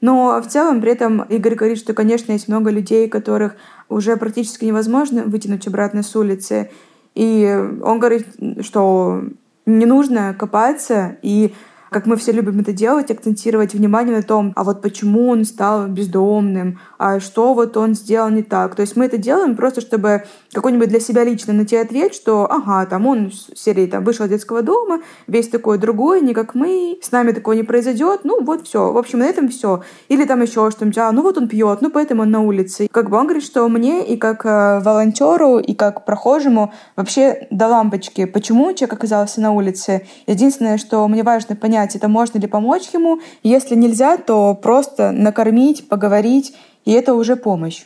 Но 0.00 0.42
в 0.42 0.48
целом 0.48 0.80
при 0.80 0.90
этом 0.90 1.22
Игорь 1.22 1.54
говорит, 1.54 1.78
что, 1.78 1.94
конечно, 1.94 2.32
есть 2.32 2.48
много 2.48 2.70
людей, 2.70 3.08
которых 3.08 3.54
уже 3.88 4.16
практически 4.16 4.64
невозможно 4.64 5.22
вытянуть 5.22 5.68
обратно 5.68 6.02
с 6.02 6.16
улицы. 6.16 6.70
И 7.14 7.46
он 7.82 8.00
говорит, 8.00 8.26
что 8.62 9.22
не 9.64 9.86
нужно 9.86 10.34
копаться 10.36 11.18
и 11.22 11.54
как 11.92 12.06
мы 12.06 12.16
все 12.16 12.32
любим 12.32 12.60
это 12.60 12.72
делать, 12.72 13.10
акцентировать 13.10 13.74
внимание 13.74 14.16
на 14.16 14.22
том, 14.22 14.52
а 14.56 14.64
вот 14.64 14.82
почему 14.82 15.28
он 15.28 15.44
стал 15.44 15.86
бездомным, 15.86 16.80
а 16.98 17.20
что 17.20 17.54
вот 17.54 17.76
он 17.76 17.94
сделал 17.94 18.30
не 18.30 18.42
так. 18.42 18.74
То 18.74 18.82
есть 18.82 18.96
мы 18.96 19.04
это 19.04 19.18
делаем 19.18 19.54
просто, 19.56 19.80
чтобы 19.80 20.24
какой-нибудь 20.52 20.88
для 20.88 21.00
себя 21.00 21.24
лично 21.24 21.52
найти 21.52 21.76
ответ, 21.76 22.14
что 22.14 22.50
ага, 22.50 22.86
там 22.86 23.06
он 23.06 23.30
в 23.30 23.58
серии 23.58 23.86
там 23.86 24.04
вышел 24.04 24.24
из 24.26 24.30
детского 24.30 24.62
дома, 24.62 25.00
весь 25.26 25.48
такой 25.48 25.78
другой, 25.78 26.20
не 26.20 26.34
как 26.34 26.54
мы, 26.54 26.98
с 27.02 27.12
нами 27.12 27.32
такого 27.32 27.54
не 27.54 27.62
произойдет, 27.62 28.20
ну 28.24 28.42
вот 28.42 28.66
все. 28.66 28.92
В 28.92 28.98
общем, 28.98 29.20
на 29.20 29.24
этом 29.24 29.48
все. 29.48 29.82
Или 30.08 30.24
там 30.24 30.42
еще 30.42 30.70
что-нибудь, 30.70 30.98
а 30.98 31.12
ну 31.12 31.22
вот 31.22 31.38
он 31.38 31.48
пьет, 31.48 31.82
ну 31.82 31.90
поэтому 31.90 32.22
он 32.22 32.30
на 32.30 32.40
улице. 32.40 32.88
Как 32.90 33.10
бы 33.10 33.16
он 33.16 33.24
говорит, 33.24 33.44
что 33.44 33.68
мне 33.68 34.06
и 34.06 34.16
как 34.16 34.46
э, 34.46 34.80
волонтеру, 34.80 35.58
и 35.58 35.74
как 35.74 36.04
прохожему 36.04 36.72
вообще 36.96 37.46
до 37.50 37.68
лампочки, 37.68 38.24
почему 38.24 38.72
человек 38.72 38.94
оказался 38.94 39.40
на 39.40 39.52
улице. 39.52 40.06
Единственное, 40.26 40.78
что 40.78 41.06
мне 41.08 41.22
важно 41.22 41.56
понять, 41.56 41.81
это 41.94 42.08
можно 42.08 42.38
ли 42.38 42.46
помочь 42.46 42.88
ему. 42.94 43.20
Если 43.42 43.74
нельзя, 43.74 44.16
то 44.16 44.54
просто 44.54 45.12
накормить, 45.12 45.88
поговорить, 45.88 46.54
и 46.84 46.92
это 46.92 47.14
уже 47.14 47.36
помощь. 47.36 47.84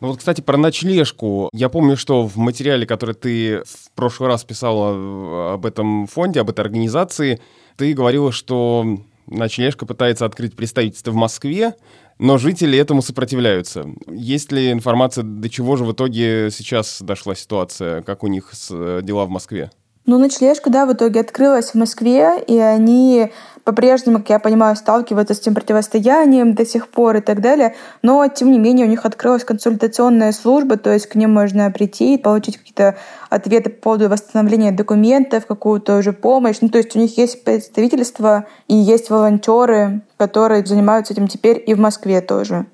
Ну 0.00 0.08
вот, 0.08 0.18
кстати, 0.18 0.40
про 0.40 0.56
ночлежку. 0.56 1.48
Я 1.52 1.68
помню, 1.68 1.96
что 1.96 2.26
в 2.26 2.36
материале, 2.36 2.86
который 2.86 3.14
ты 3.14 3.62
в 3.64 3.92
прошлый 3.94 4.28
раз 4.28 4.42
писала 4.42 4.94
э, 4.94 5.54
об 5.54 5.64
этом 5.64 6.08
фонде, 6.08 6.40
об 6.40 6.50
этой 6.50 6.60
организации, 6.60 7.40
ты 7.76 7.92
говорила, 7.92 8.32
что 8.32 8.84
ночлежка 9.28 9.86
пытается 9.86 10.26
открыть 10.26 10.56
представительство 10.56 11.12
в 11.12 11.14
Москве, 11.14 11.74
но 12.18 12.36
жители 12.38 12.78
этому 12.78 13.00
сопротивляются. 13.02 13.86
Есть 14.08 14.50
ли 14.50 14.72
информация, 14.72 15.22
до 15.22 15.48
чего 15.48 15.76
же 15.76 15.84
в 15.84 15.92
итоге 15.92 16.50
сейчас 16.50 17.00
дошла 17.00 17.36
ситуация, 17.36 18.02
как 18.02 18.24
у 18.24 18.26
них 18.26 18.50
э, 18.70 19.00
дела 19.04 19.24
в 19.24 19.30
Москве? 19.30 19.70
Ну, 20.04 20.18
ночлежка, 20.18 20.68
да, 20.68 20.84
в 20.84 20.92
итоге 20.92 21.20
открылась 21.20 21.70
в 21.70 21.74
Москве, 21.76 22.42
и 22.46 22.58
они 22.58 23.30
по-прежнему, 23.64 24.18
как 24.18 24.30
я 24.30 24.38
понимаю, 24.40 24.74
сталкиваются 24.74 25.34
с 25.34 25.40
тем 25.40 25.54
противостоянием 25.54 26.54
до 26.54 26.66
сих 26.66 26.88
пор 26.88 27.18
и 27.18 27.20
так 27.20 27.40
далее. 27.40 27.76
Но, 28.02 28.26
тем 28.26 28.50
не 28.50 28.58
менее, 28.58 28.86
у 28.86 28.90
них 28.90 29.04
открылась 29.04 29.44
консультационная 29.44 30.32
служба, 30.32 30.76
то 30.76 30.92
есть 30.92 31.06
к 31.06 31.14
ним 31.14 31.32
можно 31.32 31.70
прийти 31.70 32.14
и 32.14 32.18
получить 32.18 32.58
какие-то 32.58 32.96
ответы 33.30 33.70
по 33.70 33.82
поводу 33.82 34.08
восстановления 34.08 34.72
документов, 34.72 35.46
какую-то 35.46 35.98
уже 35.98 36.12
помощь. 36.12 36.56
Ну, 36.60 36.68
то 36.68 36.78
есть 36.78 36.96
у 36.96 36.98
них 36.98 37.16
есть 37.16 37.44
представительство 37.44 38.46
и 38.66 38.74
есть 38.74 39.10
волонтеры, 39.10 40.02
которые 40.16 40.66
занимаются 40.66 41.12
этим 41.12 41.28
теперь 41.28 41.62
и 41.64 41.74
в 41.74 41.78
Москве 41.78 42.20
тоже. 42.20 42.66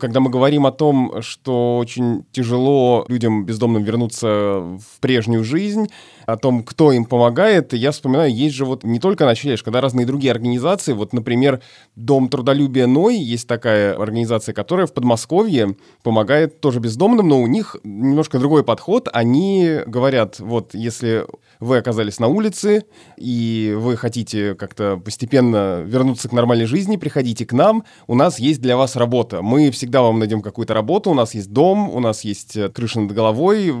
Когда 0.00 0.20
мы 0.20 0.30
говорим 0.30 0.64
о 0.64 0.72
том, 0.72 1.20
что 1.20 1.76
очень 1.76 2.24
тяжело 2.32 3.04
людям 3.08 3.44
бездомным 3.44 3.82
вернуться 3.82 4.26
в 4.60 5.00
прежнюю 5.00 5.44
жизнь, 5.44 5.90
о 6.32 6.36
том, 6.36 6.62
кто 6.62 6.92
им 6.92 7.04
помогает, 7.04 7.72
я 7.72 7.90
вспоминаю, 7.90 8.34
есть 8.34 8.54
же 8.54 8.64
вот 8.64 8.84
не 8.84 8.98
только 8.98 9.24
ночлежка, 9.24 9.66
когда 9.66 9.80
разные 9.80 10.06
другие 10.06 10.32
организации, 10.32 10.92
вот, 10.92 11.12
например, 11.12 11.60
Дом 11.96 12.28
трудолюбия 12.28 12.86
Ной, 12.86 13.16
есть 13.16 13.46
такая 13.46 13.94
организация, 13.94 14.52
которая 14.52 14.86
в 14.86 14.92
Подмосковье 14.92 15.76
помогает 16.02 16.60
тоже 16.60 16.80
бездомным, 16.80 17.28
но 17.28 17.40
у 17.40 17.46
них 17.46 17.76
немножко 17.84 18.38
другой 18.38 18.64
подход. 18.64 19.08
Они 19.12 19.80
говорят, 19.86 20.40
вот, 20.40 20.74
если 20.74 21.26
вы 21.60 21.76
оказались 21.76 22.18
на 22.18 22.26
улице, 22.28 22.84
и 23.16 23.74
вы 23.78 23.96
хотите 23.96 24.54
как-то 24.54 24.96
постепенно 24.96 25.82
вернуться 25.82 26.28
к 26.28 26.32
нормальной 26.32 26.64
жизни, 26.64 26.96
приходите 26.96 27.44
к 27.44 27.52
нам, 27.52 27.84
у 28.06 28.14
нас 28.14 28.38
есть 28.38 28.60
для 28.62 28.76
вас 28.76 28.96
работа. 28.96 29.42
Мы 29.42 29.70
всегда 29.70 30.02
вам 30.02 30.18
найдем 30.18 30.40
какую-то 30.40 30.72
работу, 30.72 31.10
у 31.10 31.14
нас 31.14 31.34
есть 31.34 31.52
дом, 31.52 31.90
у 31.90 32.00
нас 32.00 32.24
есть 32.24 32.56
э, 32.56 32.70
крыша 32.70 33.00
над 33.00 33.12
головой, 33.12 33.74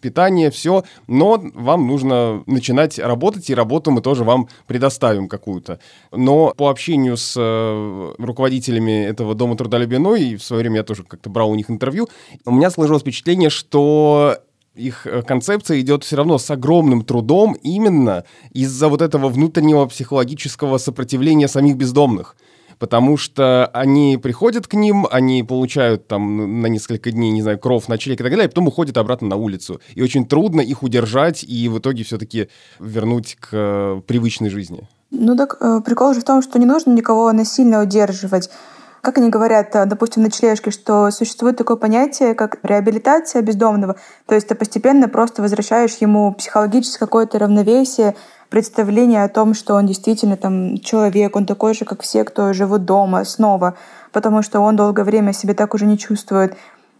питание, 0.00 0.50
все, 0.50 0.84
но 1.06 1.42
вам 1.54 1.86
нужно 1.86 1.95
начинать 2.04 2.98
работать, 2.98 3.48
и 3.48 3.54
работу 3.54 3.90
мы 3.90 4.00
тоже 4.00 4.24
вам 4.24 4.48
предоставим 4.66 5.28
какую-то. 5.28 5.78
Но 6.12 6.52
по 6.56 6.68
общению 6.68 7.16
с 7.16 7.34
э, 7.38 8.14
руководителями 8.18 9.04
этого 9.04 9.34
дома 9.34 9.56
трудолюбия 9.56 9.96
и 10.16 10.36
в 10.36 10.42
свое 10.42 10.60
время 10.60 10.76
я 10.76 10.82
тоже 10.82 11.04
как-то 11.04 11.30
брал 11.30 11.50
у 11.50 11.54
них 11.54 11.70
интервью, 11.70 12.08
у 12.44 12.50
меня 12.50 12.70
сложилось 12.70 13.02
впечатление, 13.02 13.50
что 13.50 14.36
их 14.76 15.06
э, 15.06 15.22
концепция 15.22 15.80
идет 15.80 16.04
все 16.04 16.16
равно 16.16 16.38
с 16.38 16.50
огромным 16.50 17.04
трудом 17.04 17.54
именно 17.62 18.24
из-за 18.52 18.88
вот 18.88 19.02
этого 19.02 19.28
внутреннего 19.28 19.86
психологического 19.86 20.78
сопротивления 20.78 21.48
самих 21.48 21.76
бездомных. 21.76 22.36
Потому 22.78 23.16
что 23.16 23.66
они 23.72 24.18
приходят 24.18 24.66
к 24.66 24.74
ним, 24.74 25.06
они 25.10 25.42
получают 25.42 26.08
там 26.08 26.60
на 26.60 26.66
несколько 26.66 27.10
дней, 27.10 27.30
не 27.30 27.42
знаю, 27.42 27.58
кров, 27.58 27.88
ночлег 27.88 28.20
и 28.20 28.22
так 28.22 28.30
далее, 28.30 28.46
и 28.46 28.48
потом 28.48 28.68
уходят 28.68 28.96
обратно 28.98 29.28
на 29.28 29.36
улицу. 29.36 29.80
И 29.94 30.02
очень 30.02 30.26
трудно 30.26 30.60
их 30.60 30.82
удержать 30.82 31.42
и 31.44 31.68
в 31.68 31.78
итоге 31.78 32.04
все-таки 32.04 32.48
вернуть 32.78 33.36
к 33.40 33.48
э, 33.52 34.00
привычной 34.06 34.50
жизни. 34.50 34.88
Ну 35.10 35.36
так 35.36 35.56
э, 35.60 35.80
прикол 35.84 36.14
же 36.14 36.20
в 36.20 36.24
том, 36.24 36.42
что 36.42 36.58
не 36.58 36.66
нужно 36.66 36.92
никого 36.92 37.32
насильно 37.32 37.82
удерживать. 37.82 38.50
Как 39.00 39.18
они 39.18 39.30
говорят, 39.30 39.74
э, 39.76 39.86
допустим, 39.86 40.22
на 40.22 40.28
ночлежке, 40.28 40.70
что 40.70 41.10
существует 41.10 41.56
такое 41.56 41.76
понятие, 41.76 42.34
как 42.34 42.58
реабилитация 42.62 43.40
бездомного. 43.40 43.96
То 44.26 44.34
есть 44.34 44.48
ты 44.48 44.54
постепенно 44.54 45.08
просто 45.08 45.42
возвращаешь 45.42 45.96
ему 46.00 46.34
психологическое 46.34 47.06
какое-то 47.06 47.38
равновесие, 47.38 48.16
представление 48.48 49.24
о 49.24 49.28
том, 49.28 49.54
что 49.54 49.74
он 49.74 49.86
действительно 49.86 50.36
там 50.36 50.78
человек, 50.78 51.36
он 51.36 51.46
такой 51.46 51.74
же, 51.74 51.84
как 51.84 52.02
все, 52.02 52.24
кто 52.24 52.52
живут 52.52 52.84
дома 52.84 53.24
снова, 53.24 53.74
потому 54.12 54.42
что 54.42 54.60
он 54.60 54.76
долгое 54.76 55.04
время 55.04 55.32
себя 55.32 55.54
так 55.54 55.74
уже 55.74 55.86
не 55.86 55.98
чувствует. 55.98 56.56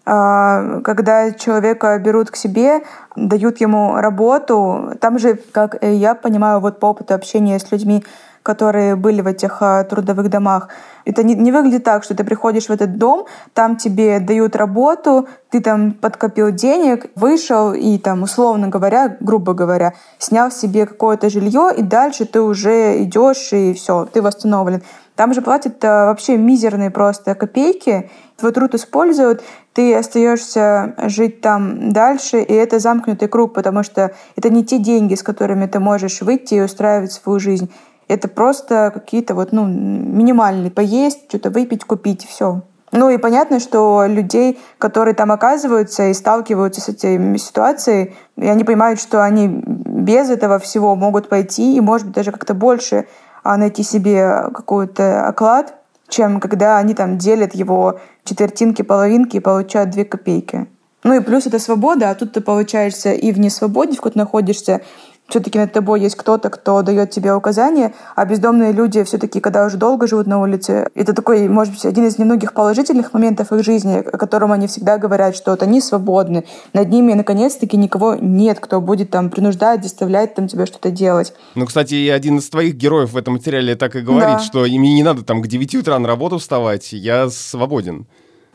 А, 0.09 0.80
когда 0.82 1.32
человека 1.32 1.98
берут 1.98 2.30
к 2.30 2.37
себе, 2.37 2.82
дают 3.16 3.61
ему 3.61 3.96
работу, 3.96 4.92
там 5.00 5.18
же, 5.18 5.35
как 5.52 5.82
я 5.82 6.14
понимаю, 6.14 6.61
вот 6.61 6.78
по 6.78 6.87
опыту 6.87 7.14
общения 7.14 7.59
с 7.59 7.72
людьми, 7.72 8.04
которые 8.46 8.94
были 8.94 9.22
в 9.22 9.26
этих 9.26 9.59
а, 9.61 9.82
трудовых 9.82 10.30
домах. 10.30 10.68
Это 11.04 11.24
не, 11.24 11.35
не 11.35 11.50
выглядит 11.50 11.82
так, 11.82 12.04
что 12.04 12.14
ты 12.14 12.22
приходишь 12.22 12.66
в 12.66 12.70
этот 12.70 12.96
дом, 12.96 13.26
там 13.54 13.76
тебе 13.76 14.20
дают 14.20 14.54
работу, 14.54 15.26
ты 15.50 15.61
там 15.61 15.90
подкопил 15.90 16.52
денег, 16.52 17.06
вышел 17.16 17.72
и 17.72 17.98
там, 17.98 18.22
условно 18.22 18.68
говоря, 18.68 19.16
грубо 19.18 19.52
говоря, 19.52 19.94
снял 20.20 20.52
себе 20.52 20.87
какое-то 20.87 21.28
жилье, 21.28 21.72
и 21.76 21.82
дальше 21.82 22.24
ты 22.24 22.40
уже 22.40 23.02
идешь, 23.02 23.52
и 23.52 23.74
все, 23.74 24.06
ты 24.12 24.22
восстановлен. 24.22 24.80
Там 25.16 25.35
же 25.35 25.42
платят 25.42 25.85
а, 25.85 26.06
вообще 26.06 26.37
мизерные 26.37 26.90
просто 26.90 27.35
копейки, 27.35 28.11
твой 28.37 28.52
труд 28.52 28.76
используют, 28.76 29.42
ты 29.72 29.92
остаешься 29.92 30.94
жить 31.09 31.40
там 31.40 31.92
дальше, 31.92 32.42
и 32.42 32.52
это 32.52 32.78
замкнутый 32.78 33.26
круг, 33.26 33.54
потому 33.54 33.82
что 33.82 34.12
это 34.37 34.50
не 34.50 34.64
те 34.64 34.78
деньги, 34.78 35.16
с 35.16 35.24
которыми 35.24 35.66
ты 35.66 35.80
можешь 35.80 36.20
выйти 36.20 36.54
и 36.54 36.61
устраивать 36.61 37.11
свою 37.11 37.40
жизнь. 37.40 37.70
Это 38.09 38.29
просто 38.29 38.90
какие-то 38.95 39.35
вот, 39.35 39.53
ну, 39.53 39.66
минимальные 39.66 40.71
поесть, 40.71 41.29
что-то 41.29 41.51
выпить, 41.51 41.85
купить, 41.85 42.27
все. 42.27 42.62
Ну 42.92 43.11
и 43.11 43.19
понятно, 43.19 43.59
что 43.59 44.05
людей, 44.07 44.59
которые 44.79 45.14
там 45.14 45.33
оказываются 45.33 46.09
и 46.09 46.14
сталкиваются 46.14 46.81
с 46.81 46.88
этой 46.88 47.38
ситуацией, 47.38 48.14
и 48.37 48.47
они 48.47 48.64
понимают, 48.64 49.01
что 49.01 49.23
они 49.23 49.49
без 49.49 50.31
этого 50.31 50.59
всего 50.59 50.95
могут 50.95 51.29
пойти 51.29 51.77
и, 51.77 51.81
может 51.81 52.07
быть, 52.07 52.16
даже 52.16 52.31
как-то 52.31 52.55
больше 52.55 53.07
а, 53.42 53.57
найти 53.57 53.83
себе 53.83 54.51
какой-то 54.55 55.27
оклад, 55.27 55.75
чем 56.09 56.40
когда 56.40 56.79
они 56.79 56.95
там 56.95 57.19
делят 57.19 57.55
его 57.55 57.99
четвертинки, 58.25 58.83
половинки 58.83 59.37
и 59.37 59.40
получают 59.40 59.90
две 59.90 60.05
копейки. 60.05 60.69
Ну 61.05 61.14
и 61.14 61.21
плюс 61.21 61.47
это 61.47 61.59
свобода, 61.59 62.11
а 62.11 62.14
тут 62.14 62.33
ты 62.33 62.40
получаешься 62.40 63.12
и 63.12 63.31
в 63.31 63.38
несвободе, 63.38 63.97
в 63.97 64.01
которой 64.01 64.19
находишься, 64.19 64.81
все-таки 65.29 65.59
над 65.59 65.73
тобой 65.73 66.01
есть 66.01 66.15
кто-то, 66.15 66.51
кто 66.51 66.83
дает 66.83 67.11
тебе 67.11 67.35
указания, 67.35 67.95
а 68.15 68.25
бездомные 68.25 68.73
люди 68.73 69.03
все-таки, 69.05 69.41
когда 69.41 69.65
уже 69.65 69.77
долго 69.77 70.07
живут 70.07 70.27
на 70.27 70.41
улице, 70.41 70.89
это 70.95 71.12
такой, 71.12 71.49
может 71.49 71.75
быть, 71.75 71.85
один 71.85 72.07
из 72.07 72.19
немногих 72.19 72.53
положительных 72.53 73.12
моментов 73.12 73.53
их 73.53 73.65
жизни, 73.65 73.99
о 73.99 74.17
котором 74.19 74.53
они 74.53 74.67
всегда 74.67 74.99
говорят, 74.99 75.35
что 75.35 75.51
вот 75.51 75.62
они 75.62 75.81
свободны, 75.81 76.45
над 76.73 76.89
ними 76.89 77.15
наконец-таки 77.15 77.77
никого 77.77 78.15
нет, 78.15 78.61
кто 78.61 78.81
будет 78.81 79.11
там 79.11 79.31
принуждать, 79.31 79.83
заставлять 79.83 80.35
там 80.35 80.49
тебя 80.49 80.67
что-то 80.67 80.91
делать. 80.91 81.33
Ну, 81.55 81.67
кстати, 81.67 82.09
один 82.09 82.39
из 82.39 82.49
твоих 82.49 82.75
героев 82.75 83.12
в 83.12 83.17
этом 83.17 83.35
материале 83.35 83.75
так 83.75 83.97
и 83.97 84.01
говорит, 84.01 84.37
да. 84.37 84.39
что 84.39 84.61
мне 84.61 84.95
не 84.95 85.03
надо 85.03 85.25
там 85.25 85.43
к 85.43 85.49
9 85.49 85.75
утра 85.77 85.99
на 85.99 86.07
работу 86.07 86.39
вставать, 86.39 86.93
я 86.93 87.29
свободен. 87.31 88.07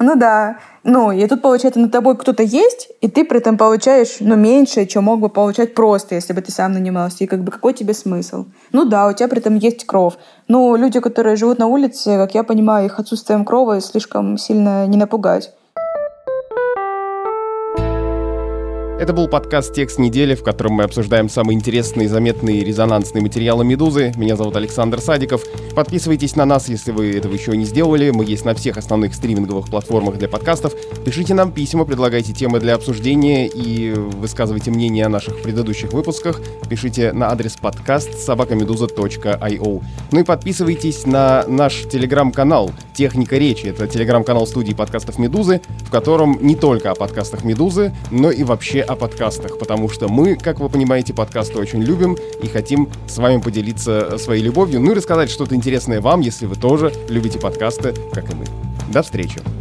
Ну 0.01 0.15
да. 0.15 0.57
Ну, 0.83 1.11
и 1.11 1.27
тут, 1.27 1.43
получается, 1.43 1.79
над 1.79 1.91
тобой 1.91 2.17
кто-то 2.17 2.41
есть, 2.41 2.89
и 3.01 3.07
ты 3.07 3.23
при 3.23 3.37
этом 3.37 3.55
получаешь, 3.57 4.17
ну, 4.19 4.35
меньше, 4.35 4.87
чем 4.87 5.03
мог 5.03 5.19
бы 5.19 5.29
получать 5.29 5.75
просто, 5.75 6.15
если 6.15 6.33
бы 6.33 6.41
ты 6.41 6.51
сам 6.51 6.73
нанимался. 6.73 7.23
И 7.23 7.27
как 7.27 7.43
бы 7.43 7.51
какой 7.51 7.73
тебе 7.73 7.93
смысл? 7.93 8.45
Ну 8.71 8.85
да, 8.85 9.07
у 9.07 9.13
тебя 9.13 9.27
при 9.27 9.39
этом 9.39 9.55
есть 9.57 9.85
кров. 9.85 10.17
Но 10.47 10.75
люди, 10.75 10.99
которые 10.99 11.35
живут 11.35 11.59
на 11.59 11.67
улице, 11.67 12.17
как 12.17 12.33
я 12.33 12.43
понимаю, 12.43 12.87
их 12.87 12.99
отсутствием 12.99 13.45
крова 13.45 13.79
слишком 13.79 14.37
сильно 14.37 14.87
не 14.87 14.97
напугать. 14.97 15.53
Это 19.01 19.13
был 19.13 19.27
подкаст 19.27 19.73
«Текст 19.73 19.97
недели», 19.97 20.35
в 20.35 20.43
котором 20.43 20.73
мы 20.73 20.83
обсуждаем 20.83 21.27
самые 21.27 21.57
интересные, 21.57 22.07
заметные 22.07 22.59
и 22.59 22.63
резонансные 22.63 23.23
материалы 23.23 23.65
«Медузы». 23.65 24.13
Меня 24.15 24.35
зовут 24.35 24.55
Александр 24.55 25.01
Садиков. 25.01 25.41
Подписывайтесь 25.73 26.35
на 26.35 26.45
нас, 26.45 26.69
если 26.69 26.91
вы 26.91 27.17
этого 27.17 27.33
еще 27.33 27.57
не 27.57 27.65
сделали. 27.65 28.11
Мы 28.11 28.25
есть 28.25 28.45
на 28.45 28.53
всех 28.53 28.77
основных 28.77 29.15
стриминговых 29.15 29.71
платформах 29.71 30.19
для 30.19 30.27
подкастов. 30.29 30.73
Пишите 31.03 31.33
нам 31.33 31.51
письма, 31.51 31.83
предлагайте 31.85 32.31
темы 32.31 32.59
для 32.59 32.75
обсуждения 32.75 33.47
и 33.47 33.91
высказывайте 33.91 34.69
мнение 34.69 35.07
о 35.07 35.09
наших 35.09 35.41
предыдущих 35.41 35.93
выпусках. 35.93 36.39
Пишите 36.69 37.11
на 37.11 37.31
адрес 37.31 37.57
подкаст 37.57 38.19
собакамедуза.io. 38.19 39.83
Ну 40.11 40.19
и 40.19 40.23
подписывайтесь 40.23 41.07
на 41.07 41.43
наш 41.47 41.87
телеграм-канал 41.89 42.69
«Техника 42.93 43.39
речи». 43.39 43.65
Это 43.65 43.87
телеграм-канал 43.87 44.45
студии 44.45 44.73
подкастов 44.73 45.17
«Медузы», 45.17 45.59
в 45.87 45.89
котором 45.89 46.37
не 46.39 46.55
только 46.55 46.91
о 46.91 46.93
подкастах 46.93 47.43
«Медузы», 47.43 47.95
но 48.11 48.29
и 48.29 48.43
вообще 48.43 48.85
о 48.91 48.95
подкастах, 48.95 49.57
потому 49.57 49.89
что 49.89 50.07
мы, 50.07 50.35
как 50.35 50.59
вы 50.59 50.69
понимаете, 50.69 51.13
подкасты 51.13 51.57
очень 51.57 51.81
любим 51.81 52.17
и 52.41 52.47
хотим 52.47 52.89
с 53.07 53.17
вами 53.17 53.41
поделиться 53.41 54.17
своей 54.17 54.43
любовью, 54.43 54.81
ну 54.81 54.91
и 54.91 54.95
рассказать 54.95 55.29
что-то 55.29 55.55
интересное 55.55 56.01
вам, 56.01 56.21
если 56.21 56.45
вы 56.45 56.55
тоже 56.55 56.93
любите 57.09 57.39
подкасты, 57.39 57.93
как 58.13 58.31
и 58.31 58.35
мы. 58.35 58.45
До 58.91 59.01
встречи! 59.01 59.60